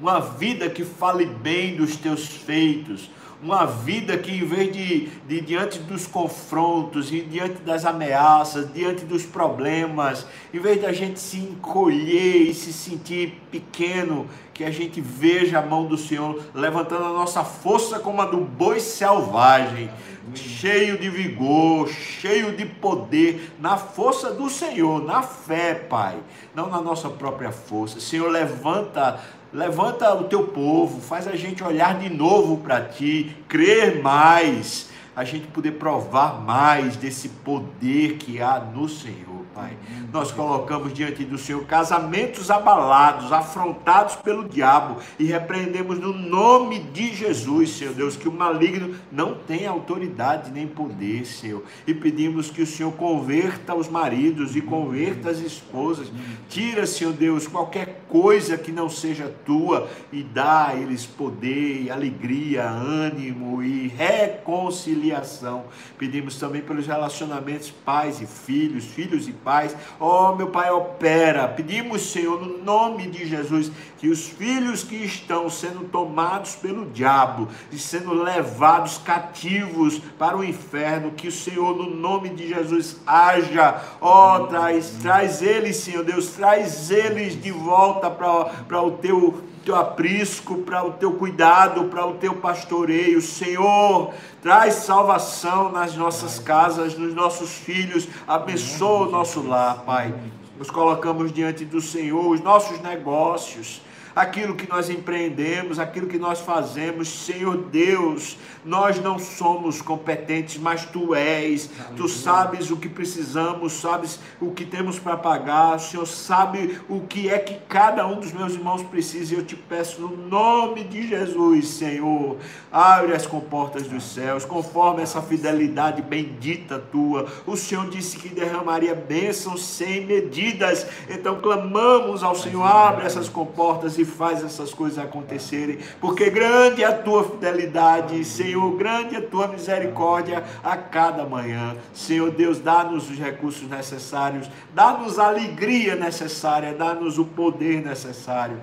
uma 0.00 0.20
vida 0.20 0.70
que 0.70 0.84
fale 0.84 1.26
bem 1.26 1.76
dos 1.76 1.96
teus 1.96 2.26
feitos, 2.26 3.10
uma 3.42 3.66
vida 3.66 4.16
que, 4.16 4.32
em 4.32 4.44
vez 4.44 4.72
de, 4.72 5.08
de, 5.28 5.40
diante 5.40 5.78
dos 5.78 6.06
confrontos, 6.06 7.12
e 7.12 7.20
diante 7.20 7.62
das 7.62 7.84
ameaças, 7.84 8.72
diante 8.72 9.04
dos 9.04 9.24
problemas, 9.24 10.26
em 10.52 10.58
vez 10.58 10.80
de 10.80 10.86
a 10.86 10.92
gente 10.92 11.20
se 11.20 11.38
encolher 11.38 12.48
e 12.48 12.54
se 12.54 12.72
sentir 12.72 13.40
pequeno, 13.50 14.26
que 14.54 14.64
a 14.64 14.70
gente 14.70 15.00
veja 15.00 15.58
a 15.58 15.62
mão 15.62 15.86
do 15.86 15.98
Senhor 15.98 16.42
levantando 16.54 17.04
a 17.04 17.12
nossa 17.12 17.44
força 17.44 17.98
como 17.98 18.22
a 18.22 18.24
do 18.24 18.38
boi 18.38 18.80
selvagem 18.80 19.90
cheio 20.34 20.98
de 20.98 21.08
vigor, 21.08 21.88
cheio 21.88 22.56
de 22.56 22.64
poder, 22.66 23.52
na 23.60 23.76
força 23.76 24.32
do 24.32 24.50
Senhor, 24.50 25.04
na 25.04 25.22
fé, 25.22 25.74
Pai, 25.74 26.18
não 26.54 26.68
na 26.68 26.80
nossa 26.80 27.08
própria 27.08 27.52
força. 27.52 28.00
Senhor, 28.00 28.28
levanta, 28.30 29.20
levanta 29.52 30.14
o 30.14 30.24
teu 30.24 30.44
povo, 30.48 31.00
faz 31.00 31.26
a 31.26 31.36
gente 31.36 31.62
olhar 31.62 31.98
de 31.98 32.08
novo 32.08 32.58
para 32.58 32.80
ti, 32.80 33.36
crer 33.48 34.02
mais, 34.02 34.90
a 35.14 35.24
gente 35.24 35.46
poder 35.46 35.72
provar 35.72 36.40
mais 36.40 36.96
desse 36.96 37.28
poder 37.28 38.16
que 38.18 38.40
há 38.40 38.60
no 38.60 38.88
Senhor. 38.88 39.35
Pai. 39.56 39.74
Nós 40.12 40.30
colocamos 40.30 40.92
diante 40.92 41.24
do 41.24 41.38
Senhor 41.38 41.64
casamentos 41.64 42.50
abalados, 42.50 43.32
afrontados 43.32 44.14
pelo 44.16 44.46
diabo 44.46 45.00
e 45.18 45.24
repreendemos 45.24 45.98
no 45.98 46.12
nome 46.12 46.78
de 46.78 47.14
Jesus, 47.14 47.70
Senhor 47.70 47.94
Deus, 47.94 48.16
que 48.16 48.28
o 48.28 48.32
maligno 48.32 48.94
não 49.10 49.34
tenha 49.34 49.70
autoridade 49.70 50.50
nem 50.50 50.66
poder, 50.66 51.24
Senhor. 51.24 51.62
E 51.86 51.94
pedimos 51.94 52.50
que 52.50 52.60
o 52.60 52.66
Senhor 52.66 52.92
converta 52.92 53.74
os 53.74 53.88
maridos 53.88 54.54
e 54.54 54.60
converta 54.60 55.30
as 55.30 55.38
esposas. 55.38 56.12
Tira, 56.50 56.86
Senhor 56.86 57.14
Deus, 57.14 57.48
qualquer 57.48 58.02
coisa 58.10 58.58
que 58.58 58.70
não 58.70 58.90
seja 58.90 59.32
tua 59.46 59.88
e 60.12 60.22
dá 60.22 60.68
a 60.68 60.74
eles 60.74 61.06
poder, 61.06 61.90
alegria, 61.90 62.68
ânimo 62.68 63.62
e 63.62 63.88
reconciliação. 63.88 65.64
Pedimos 65.96 66.38
também 66.38 66.60
pelos 66.60 66.86
relacionamentos 66.86 67.70
pais 67.70 68.20
e 68.20 68.26
filhos, 68.26 68.84
filhos 68.84 69.26
e 69.26 69.32
pais. 69.46 69.76
Oh, 70.00 70.34
meu 70.34 70.48
Pai, 70.48 70.72
opera. 70.72 71.46
Pedimos, 71.46 72.10
Senhor, 72.10 72.44
no 72.44 72.58
nome 72.64 73.06
de 73.06 73.24
Jesus, 73.24 73.70
que 73.96 74.08
os 74.08 74.26
filhos 74.26 74.82
que 74.82 74.96
estão 74.96 75.48
sendo 75.48 75.88
tomados 75.88 76.56
pelo 76.56 76.86
diabo 76.86 77.46
e 77.70 77.78
sendo 77.78 78.12
levados 78.12 78.98
cativos 78.98 80.00
para 80.18 80.36
o 80.36 80.42
inferno, 80.42 81.12
que 81.12 81.28
o 81.28 81.32
Senhor, 81.32 81.76
no 81.76 81.88
nome 81.94 82.30
de 82.30 82.48
Jesus, 82.48 83.00
haja. 83.06 83.80
Oh, 84.00 84.48
traz, 84.48 84.96
traz 85.00 85.40
eles, 85.40 85.76
Senhor 85.76 86.02
Deus, 86.02 86.30
traz 86.30 86.90
eles 86.90 87.40
de 87.40 87.52
volta 87.52 88.10
para 88.10 88.82
o 88.82 88.90
teu 88.90 89.44
teu 89.66 89.74
aprisco, 89.74 90.58
para 90.58 90.86
o 90.86 90.92
teu 90.92 91.14
cuidado, 91.14 91.86
para 91.86 92.06
o 92.06 92.14
teu 92.14 92.36
pastoreio. 92.36 93.20
Senhor, 93.20 94.14
traz 94.40 94.74
salvação 94.74 95.72
nas 95.72 95.96
nossas 95.96 96.38
casas, 96.38 96.96
nos 96.96 97.12
nossos 97.12 97.50
filhos. 97.50 98.06
Abençoa 98.28 99.08
o 99.08 99.10
nosso 99.10 99.42
lar, 99.42 99.82
Pai. 99.84 100.14
Nos 100.56 100.70
colocamos 100.70 101.32
diante 101.32 101.64
do 101.64 101.80
Senhor, 101.80 102.28
os 102.28 102.40
nossos 102.40 102.80
negócios 102.80 103.82
aquilo 104.16 104.54
que 104.54 104.66
nós 104.66 104.88
empreendemos, 104.88 105.78
aquilo 105.78 106.06
que 106.06 106.18
nós 106.18 106.40
fazemos. 106.40 107.06
Senhor 107.06 107.58
Deus, 107.58 108.38
nós 108.64 108.98
não 108.98 109.18
somos 109.18 109.82
competentes, 109.82 110.56
mas 110.56 110.86
tu 110.86 111.14
és. 111.14 111.68
Tu 111.94 112.08
sabes 112.08 112.70
o 112.70 112.78
que 112.78 112.88
precisamos, 112.88 113.74
sabes 113.74 114.18
o 114.40 114.52
que 114.52 114.64
temos 114.64 114.98
para 114.98 115.18
pagar. 115.18 115.76
O 115.76 115.78
Senhor 115.78 116.06
sabe 116.06 116.80
o 116.88 117.00
que 117.02 117.28
é 117.28 117.38
que 117.38 117.58
cada 117.68 118.06
um 118.06 118.18
dos 118.18 118.32
meus 118.32 118.54
irmãos 118.54 118.82
precisa. 118.82 119.34
E 119.34 119.36
eu 119.36 119.44
te 119.44 119.54
peço 119.54 120.00
no 120.00 120.16
nome 120.16 120.84
de 120.84 121.06
Jesus, 121.06 121.68
Senhor, 121.68 122.38
abre 122.72 123.12
as 123.12 123.26
comportas 123.26 123.86
dos 123.86 124.02
céus, 124.14 124.46
conforme 124.46 125.02
essa 125.02 125.20
fidelidade 125.20 126.00
bendita 126.00 126.78
tua. 126.78 127.26
O 127.46 127.54
Senhor 127.54 127.86
disse 127.90 128.16
que 128.16 128.30
derramaria 128.30 128.94
bênçãos 128.94 129.62
sem 129.62 130.06
medidas. 130.06 130.86
Então 131.10 131.38
clamamos 131.38 132.22
ao 132.22 132.34
Senhor, 132.34 132.62
abre 132.62 133.04
essas 133.04 133.28
comportas 133.28 133.98
e 133.98 134.05
faz 134.06 134.42
essas 134.42 134.72
coisas 134.72 134.98
acontecerem, 134.98 135.78
porque 136.00 136.30
grande 136.30 136.82
é 136.82 136.86
a 136.86 136.96
tua 136.96 137.24
fidelidade, 137.24 138.24
Senhor, 138.24 138.70
grande 138.76 139.16
é 139.16 139.18
a 139.18 139.22
tua 139.22 139.48
misericórdia 139.48 140.44
a 140.64 140.76
cada 140.76 141.24
manhã. 141.24 141.76
Senhor 141.92 142.30
Deus, 142.30 142.58
dá-nos 142.58 143.10
os 143.10 143.18
recursos 143.18 143.68
necessários, 143.68 144.48
dá-nos 144.74 145.18
a 145.18 145.26
alegria 145.26 145.94
necessária, 145.94 146.72
dá-nos 146.72 147.18
o 147.18 147.24
poder 147.24 147.84
necessário 147.84 148.56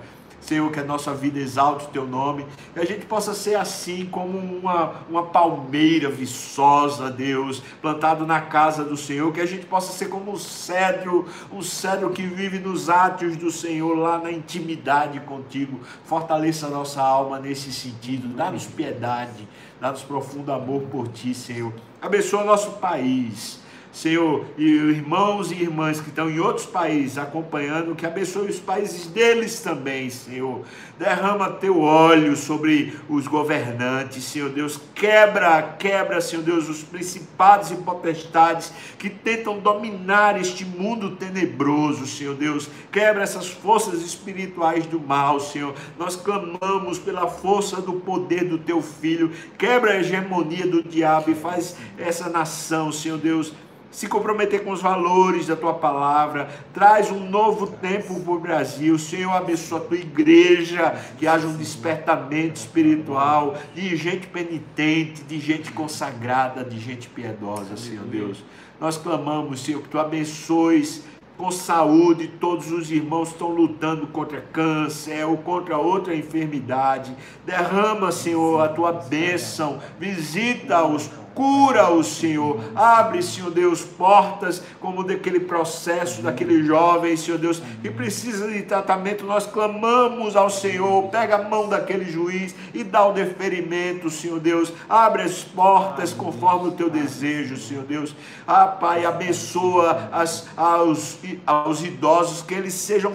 Senhor, 0.44 0.70
que 0.70 0.78
a 0.78 0.84
nossa 0.84 1.14
vida 1.14 1.38
exalte 1.38 1.86
o 1.86 1.88
teu 1.88 2.06
nome, 2.06 2.46
que 2.74 2.78
a 2.78 2.84
gente 2.84 3.06
possa 3.06 3.32
ser 3.32 3.54
assim 3.54 4.04
como 4.04 4.38
uma, 4.38 4.92
uma 5.08 5.22
palmeira 5.24 6.10
viçosa, 6.10 7.10
Deus, 7.10 7.62
plantado 7.80 8.26
na 8.26 8.42
casa 8.42 8.84
do 8.84 8.96
Senhor, 8.96 9.32
que 9.32 9.40
a 9.40 9.46
gente 9.46 9.64
possa 9.64 9.92
ser 9.92 10.08
como 10.08 10.32
um 10.32 10.36
cedro, 10.36 11.26
um 11.50 11.62
cedro 11.62 12.10
que 12.10 12.22
vive 12.22 12.58
nos 12.58 12.90
átrios 12.90 13.36
do 13.36 13.50
Senhor, 13.50 13.96
lá 13.96 14.18
na 14.18 14.30
intimidade 14.30 15.18
contigo. 15.20 15.80
Fortaleça 16.04 16.66
a 16.66 16.70
nossa 16.70 17.00
alma 17.00 17.38
nesse 17.38 17.72
sentido, 17.72 18.28
dá-nos 18.28 18.66
piedade, 18.66 19.48
dá-nos 19.80 20.02
profundo 20.02 20.52
amor 20.52 20.82
por 20.82 21.08
ti, 21.08 21.34
Senhor. 21.34 21.72
Abençoa 22.02 22.44
nosso 22.44 22.72
país 22.72 23.63
Senhor, 23.94 24.44
e 24.58 24.64
irmãos 24.64 25.52
e 25.52 25.54
irmãs 25.54 26.00
que 26.00 26.08
estão 26.08 26.28
em 26.28 26.40
outros 26.40 26.66
países 26.66 27.16
acompanhando, 27.16 27.94
que 27.94 28.04
abençoe 28.04 28.48
os 28.50 28.58
países 28.58 29.06
deles 29.06 29.60
também, 29.60 30.10
Senhor. 30.10 30.62
Derrama 30.98 31.48
teu 31.48 31.80
óleo 31.80 32.36
sobre 32.36 32.92
os 33.08 33.28
governantes, 33.28 34.24
Senhor 34.24 34.50
Deus. 34.50 34.80
Quebra, 34.96 35.62
quebra, 35.78 36.20
Senhor 36.20 36.42
Deus, 36.42 36.68
os 36.68 36.82
principados 36.82 37.70
e 37.70 37.76
potestades 37.76 38.72
que 38.98 39.08
tentam 39.08 39.60
dominar 39.60 40.40
este 40.40 40.64
mundo 40.64 41.12
tenebroso, 41.12 42.04
Senhor 42.04 42.34
Deus. 42.34 42.68
Quebra 42.90 43.22
essas 43.22 43.48
forças 43.48 44.02
espirituais 44.02 44.86
do 44.86 44.98
mal, 44.98 45.38
Senhor. 45.38 45.72
Nós 45.96 46.16
clamamos 46.16 46.98
pela 46.98 47.28
força 47.28 47.80
do 47.80 47.92
poder 47.92 48.44
do 48.44 48.58
teu 48.58 48.82
filho. 48.82 49.30
Quebra 49.56 49.92
a 49.92 50.00
hegemonia 50.00 50.66
do 50.66 50.82
diabo 50.82 51.30
e 51.30 51.34
faz 51.36 51.76
essa 51.96 52.28
nação, 52.28 52.90
Senhor 52.90 53.18
Deus 53.18 53.52
se 53.94 54.08
comprometer 54.08 54.64
com 54.64 54.72
os 54.72 54.82
valores 54.82 55.46
da 55.46 55.54
tua 55.54 55.72
palavra, 55.72 56.48
traz 56.72 57.12
um 57.12 57.30
novo 57.30 57.68
tempo 57.68 58.18
para 58.20 58.32
o 58.32 58.40
Brasil. 58.40 58.98
Senhor, 58.98 59.30
abençoa 59.30 59.78
a 59.78 59.82
tua 59.82 59.96
igreja, 59.96 61.00
que 61.16 61.28
haja 61.28 61.46
um 61.46 61.56
despertamento 61.56 62.56
espiritual 62.56 63.54
de 63.72 63.94
gente 63.94 64.26
penitente, 64.26 65.22
de 65.22 65.38
gente 65.38 65.70
consagrada, 65.70 66.64
de 66.64 66.80
gente 66.80 67.08
piedosa, 67.08 67.76
Senhor 67.76 68.04
Deus. 68.06 68.44
Nós 68.80 68.96
clamamos, 68.98 69.62
Senhor, 69.62 69.80
que 69.80 69.88
tu 69.88 69.98
abençoes 70.00 71.04
com 71.36 71.52
saúde, 71.52 72.28
todos 72.40 72.72
os 72.72 72.90
irmãos 72.90 73.28
estão 73.28 73.48
lutando 73.48 74.08
contra 74.08 74.40
câncer 74.40 75.24
ou 75.24 75.36
contra 75.36 75.78
outra 75.78 76.16
enfermidade. 76.16 77.14
Derrama, 77.46 78.10
Senhor, 78.10 78.60
a 78.60 78.68
tua 78.68 78.92
bênção, 78.92 79.80
visita-os 80.00 81.10
Cura 81.34 81.90
o 81.90 82.04
Senhor. 82.04 82.60
Abre, 82.74 83.22
Senhor 83.22 83.50
Deus, 83.50 83.82
portas 83.82 84.62
como 84.80 85.02
daquele 85.02 85.40
processo 85.40 86.22
daquele 86.22 86.62
jovem, 86.64 87.16
Senhor 87.16 87.38
Deus, 87.38 87.60
que 87.82 87.90
precisa 87.90 88.48
de 88.48 88.62
tratamento. 88.62 89.24
Nós 89.24 89.46
clamamos 89.46 90.36
ao 90.36 90.48
Senhor. 90.48 91.08
Pega 91.08 91.36
a 91.36 91.48
mão 91.48 91.68
daquele 91.68 92.04
juiz 92.04 92.54
e 92.72 92.84
dá 92.84 93.06
o 93.06 93.12
deferimento, 93.12 94.08
Senhor 94.10 94.38
Deus. 94.38 94.72
Abre 94.88 95.22
as 95.22 95.42
portas 95.42 96.12
conforme 96.12 96.68
o 96.68 96.72
teu 96.72 96.88
desejo, 96.88 97.56
Senhor 97.56 97.84
Deus. 97.84 98.14
Ah, 98.46 98.66
Pai, 98.66 99.04
abençoa 99.04 100.08
as, 100.12 100.46
aos, 100.56 101.18
aos 101.44 101.82
idosos, 101.82 102.42
que 102.42 102.54
eles 102.54 102.74
sejam 102.74 103.12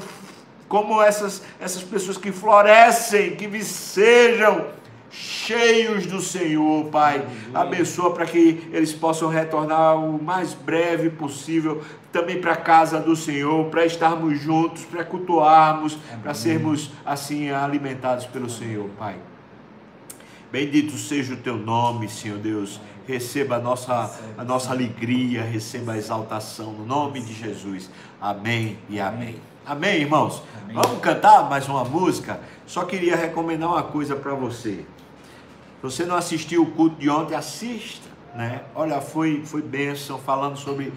como 0.68 1.02
essas, 1.02 1.42
essas 1.60 1.82
pessoas 1.82 2.18
que 2.18 2.32
florescem, 2.32 3.36
que 3.36 3.64
sejam 3.64 4.68
cheios 5.12 6.06
do 6.06 6.22
Senhor, 6.22 6.86
Pai. 6.86 7.26
Abençoa 7.54 8.14
para 8.14 8.26
que 8.26 8.68
eles 8.72 8.94
possam 8.94 9.30
retornar 9.30 9.98
o 9.98 10.22
mais 10.22 10.54
breve 10.54 11.10
possível 11.10 11.84
também 12.12 12.42
para 12.42 12.54
a 12.54 12.58
casa 12.58 13.00
do 13.00 13.16
Senhor, 13.16 13.66
para 13.66 13.86
estarmos 13.86 14.40
juntos, 14.40 14.84
para 14.86 15.04
cultuarmos, 15.04 15.98
para 16.22 16.34
sermos 16.34 16.92
assim 17.06 17.52
alimentados 17.52 18.26
pelo 18.26 18.50
Senhor, 18.50 18.90
Pai. 18.98 19.16
Bendito 20.52 20.98
seja 20.98 21.34
o 21.36 21.38
teu 21.38 21.58
nome, 21.58 22.10
Senhor 22.10 22.40
Deus. 22.40 22.82
Receba 23.08 23.56
a 23.56 23.60
nossa, 23.60 24.20
a 24.38 24.44
nossa 24.44 24.72
alegria, 24.72 25.44
receba 25.44 25.94
a 25.94 25.98
exaltação 25.98 26.72
no 26.74 26.86
nome 26.86 27.22
de 27.22 27.34
Jesus. 27.34 27.90
Amém 28.20 28.78
e 28.90 29.00
amém. 29.00 29.36
Amém, 29.66 30.02
irmãos? 30.02 30.42
Amém. 30.64 30.76
Vamos 30.76 31.00
cantar 31.00 31.48
mais 31.48 31.68
uma 31.68 31.84
música? 31.84 32.40
Só 32.66 32.86
queria 32.86 33.16
recomendar 33.16 33.70
uma 33.70 33.84
coisa 33.84 34.16
para 34.16 34.34
você. 34.34 34.86
Se 35.80 35.84
você 35.84 36.06
não 36.06 36.18
assistiu 36.18 36.64
o 36.64 36.66
culto 36.66 36.98
de 36.98 37.10
ontem, 37.10 37.36
assista, 37.36 38.06
né? 38.36 38.64
Olha, 38.76 39.00
foi, 39.00 39.46
foi 39.46 39.62
bênção 39.62 40.20
falando 40.20 40.58
sobre 40.58 40.92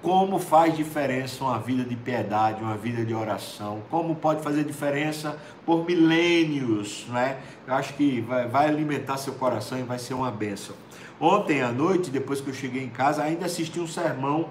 como 0.00 0.38
faz 0.38 0.76
diferença 0.76 1.42
uma 1.42 1.58
vida 1.58 1.82
de 1.82 1.96
piedade, 1.96 2.62
uma 2.62 2.76
vida 2.76 3.04
de 3.04 3.12
oração, 3.12 3.82
como 3.90 4.14
pode 4.14 4.40
fazer 4.40 4.62
diferença 4.62 5.36
por 5.66 5.84
milênios, 5.84 7.06
né? 7.08 7.38
Eu 7.66 7.74
acho 7.74 7.94
que 7.94 8.20
vai, 8.20 8.46
vai 8.46 8.68
alimentar 8.68 9.16
seu 9.16 9.34
coração 9.34 9.80
e 9.80 9.82
vai 9.82 9.98
ser 9.98 10.14
uma 10.14 10.30
bênção. 10.30 10.76
Ontem 11.20 11.60
à 11.60 11.72
noite, 11.72 12.08
depois 12.08 12.40
que 12.40 12.48
eu 12.50 12.54
cheguei 12.54 12.84
em 12.84 12.90
casa, 12.90 13.20
ainda 13.20 13.46
assisti 13.46 13.80
um 13.80 13.86
sermão, 13.88 14.48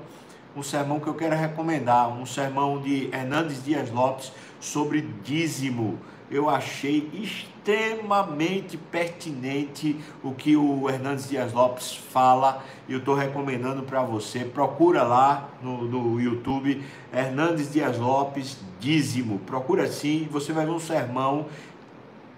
um 0.58 0.62
sermão 0.62 1.00
que 1.00 1.08
eu 1.08 1.14
quero 1.14 1.38
recomendar, 1.38 2.10
um 2.10 2.26
sermão 2.26 2.82
de 2.82 3.06
Hernandes 3.14 3.64
Dias 3.64 3.90
Lopes 3.90 4.34
sobre 4.60 5.08
dízimo 5.24 5.98
eu 6.34 6.50
achei 6.50 7.10
extremamente 7.14 7.53
pertinente 8.92 9.96
o 10.24 10.34
que 10.34 10.56
o 10.56 10.90
Hernandes 10.90 11.30
Dias 11.30 11.54
Lopes 11.54 11.96
fala 11.96 12.64
e 12.88 12.94
eu 12.94 13.00
estou 13.00 13.16
recomendando 13.16 13.84
para 13.84 14.04
você. 14.04 14.40
Procura 14.40 15.04
lá 15.04 15.50
no, 15.62 15.84
no 15.84 16.22
YouTube 16.22 16.84
Hernandes 17.14 17.72
Dias 17.72 17.98
Lopes 17.98 18.58
Dízimo. 18.80 19.40
Procura 19.40 19.84
assim, 19.84 20.28
você 20.32 20.52
vai 20.52 20.66
ver 20.66 20.72
um 20.72 20.80
sermão 20.80 21.46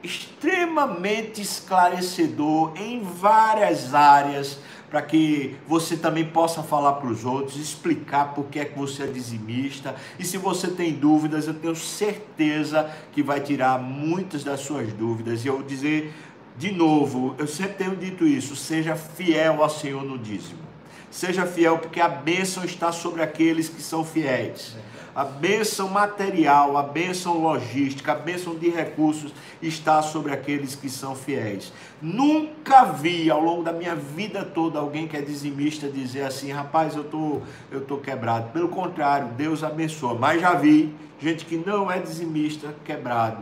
extremamente 0.03 1.41
esclarecedor 1.41 2.73
em 2.75 3.01
várias 3.01 3.93
áreas 3.93 4.59
para 4.95 5.01
que 5.01 5.53
você 5.67 5.97
também 5.97 6.23
possa 6.23 6.63
falar 6.63 6.93
para 6.93 7.10
os 7.10 7.25
outros, 7.25 7.58
explicar 7.58 8.34
por 8.34 8.45
que 8.45 8.62
é 8.62 8.63
que 8.63 8.79
você 8.79 9.03
é 9.03 9.08
dizimista. 9.08 9.93
E 10.17 10.23
se 10.23 10.38
você 10.38 10.69
tem 10.69 10.93
dúvidas, 10.93 11.47
eu 11.47 11.53
tenho 11.53 11.75
certeza 11.75 12.89
que 13.12 13.21
vai 13.21 13.41
tirar 13.41 13.77
muitas 13.77 14.41
das 14.41 14.62
suas 14.62 14.93
dúvidas. 14.93 15.43
E 15.43 15.49
eu 15.49 15.55
vou 15.55 15.63
dizer 15.63 16.13
de 16.58 16.71
novo, 16.71 17.36
eu 17.38 17.45
sempre 17.45 17.73
tenho 17.73 17.93
dito 17.93 18.25
isso: 18.25 18.55
seja 18.55 18.95
fiel 18.95 19.62
ao 19.62 19.69
Senhor 19.69 20.01
no 20.01 20.17
dízimo. 20.17 20.63
Seja 21.12 21.45
fiel, 21.45 21.77
porque 21.77 21.99
a 21.99 22.08
bênção 22.08 22.63
está 22.63 22.93
sobre 22.93 23.21
aqueles 23.21 23.67
que 23.67 23.81
são 23.81 24.05
fiéis. 24.05 24.77
A 25.15 25.23
bênção 25.23 25.88
material, 25.88 26.75
a 26.75 26.84
bênção 26.84 27.39
logística, 27.39 28.12
a 28.12 28.15
bênção 28.15 28.54
de 28.54 28.69
recursos 28.69 29.34
está 29.62 30.01
sobre 30.01 30.34
aqueles 30.34 30.75
que 30.75 30.89
são 30.89 31.15
fiéis. 31.15 31.71
Nunca 32.01 32.84
vi 32.84 33.32
ao 33.32 33.41
longo 33.41 33.63
da 33.63 33.71
minha 33.71 33.95
vida 33.95 34.43
toda 34.43 34.78
alguém 34.78 35.08
que 35.08 35.15
é 35.15 35.21
dizimista 35.21 35.88
dizer 35.88 36.23
assim, 36.23 36.51
rapaz, 36.51 36.97
eu 36.97 37.06
tô, 37.06 37.39
eu 37.71 37.80
tô 37.80 37.97
quebrado. 37.97 38.51
Pelo 38.51 38.67
contrário, 38.67 39.30
Deus 39.30 39.63
abençoa. 39.63 40.15
Mas 40.15 40.41
já 40.41 40.54
vi 40.54 40.93
gente 41.17 41.45
que 41.45 41.56
não 41.56 41.89
é 41.89 41.97
dizimista 41.97 42.75
quebrado 42.84 43.41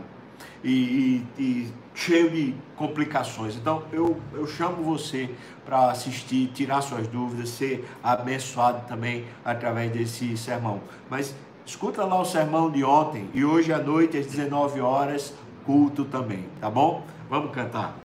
e, 0.62 1.24
e, 1.36 1.42
e 1.42 1.72
cheio 1.94 2.30
de 2.30 2.54
complicações. 2.76 3.56
Então 3.56 3.82
eu, 3.92 4.20
eu 4.32 4.46
chamo 4.46 4.82
você 4.82 5.30
para 5.64 5.90
assistir, 5.90 6.48
tirar 6.52 6.82
suas 6.82 7.06
dúvidas, 7.06 7.50
ser 7.50 7.88
abençoado 8.02 8.86
também 8.88 9.24
através 9.44 9.92
desse 9.92 10.36
sermão. 10.36 10.80
Mas 11.08 11.34
escuta 11.66 12.04
lá 12.04 12.20
o 12.20 12.24
sermão 12.24 12.70
de 12.70 12.84
ontem 12.84 13.28
e 13.34 13.44
hoje 13.44 13.72
à 13.72 13.78
noite 13.78 14.16
às 14.16 14.26
19 14.26 14.80
horas 14.80 15.34
culto 15.64 16.04
também, 16.04 16.44
tá 16.60 16.70
bom? 16.70 17.02
Vamos 17.28 17.50
cantar. 17.52 17.92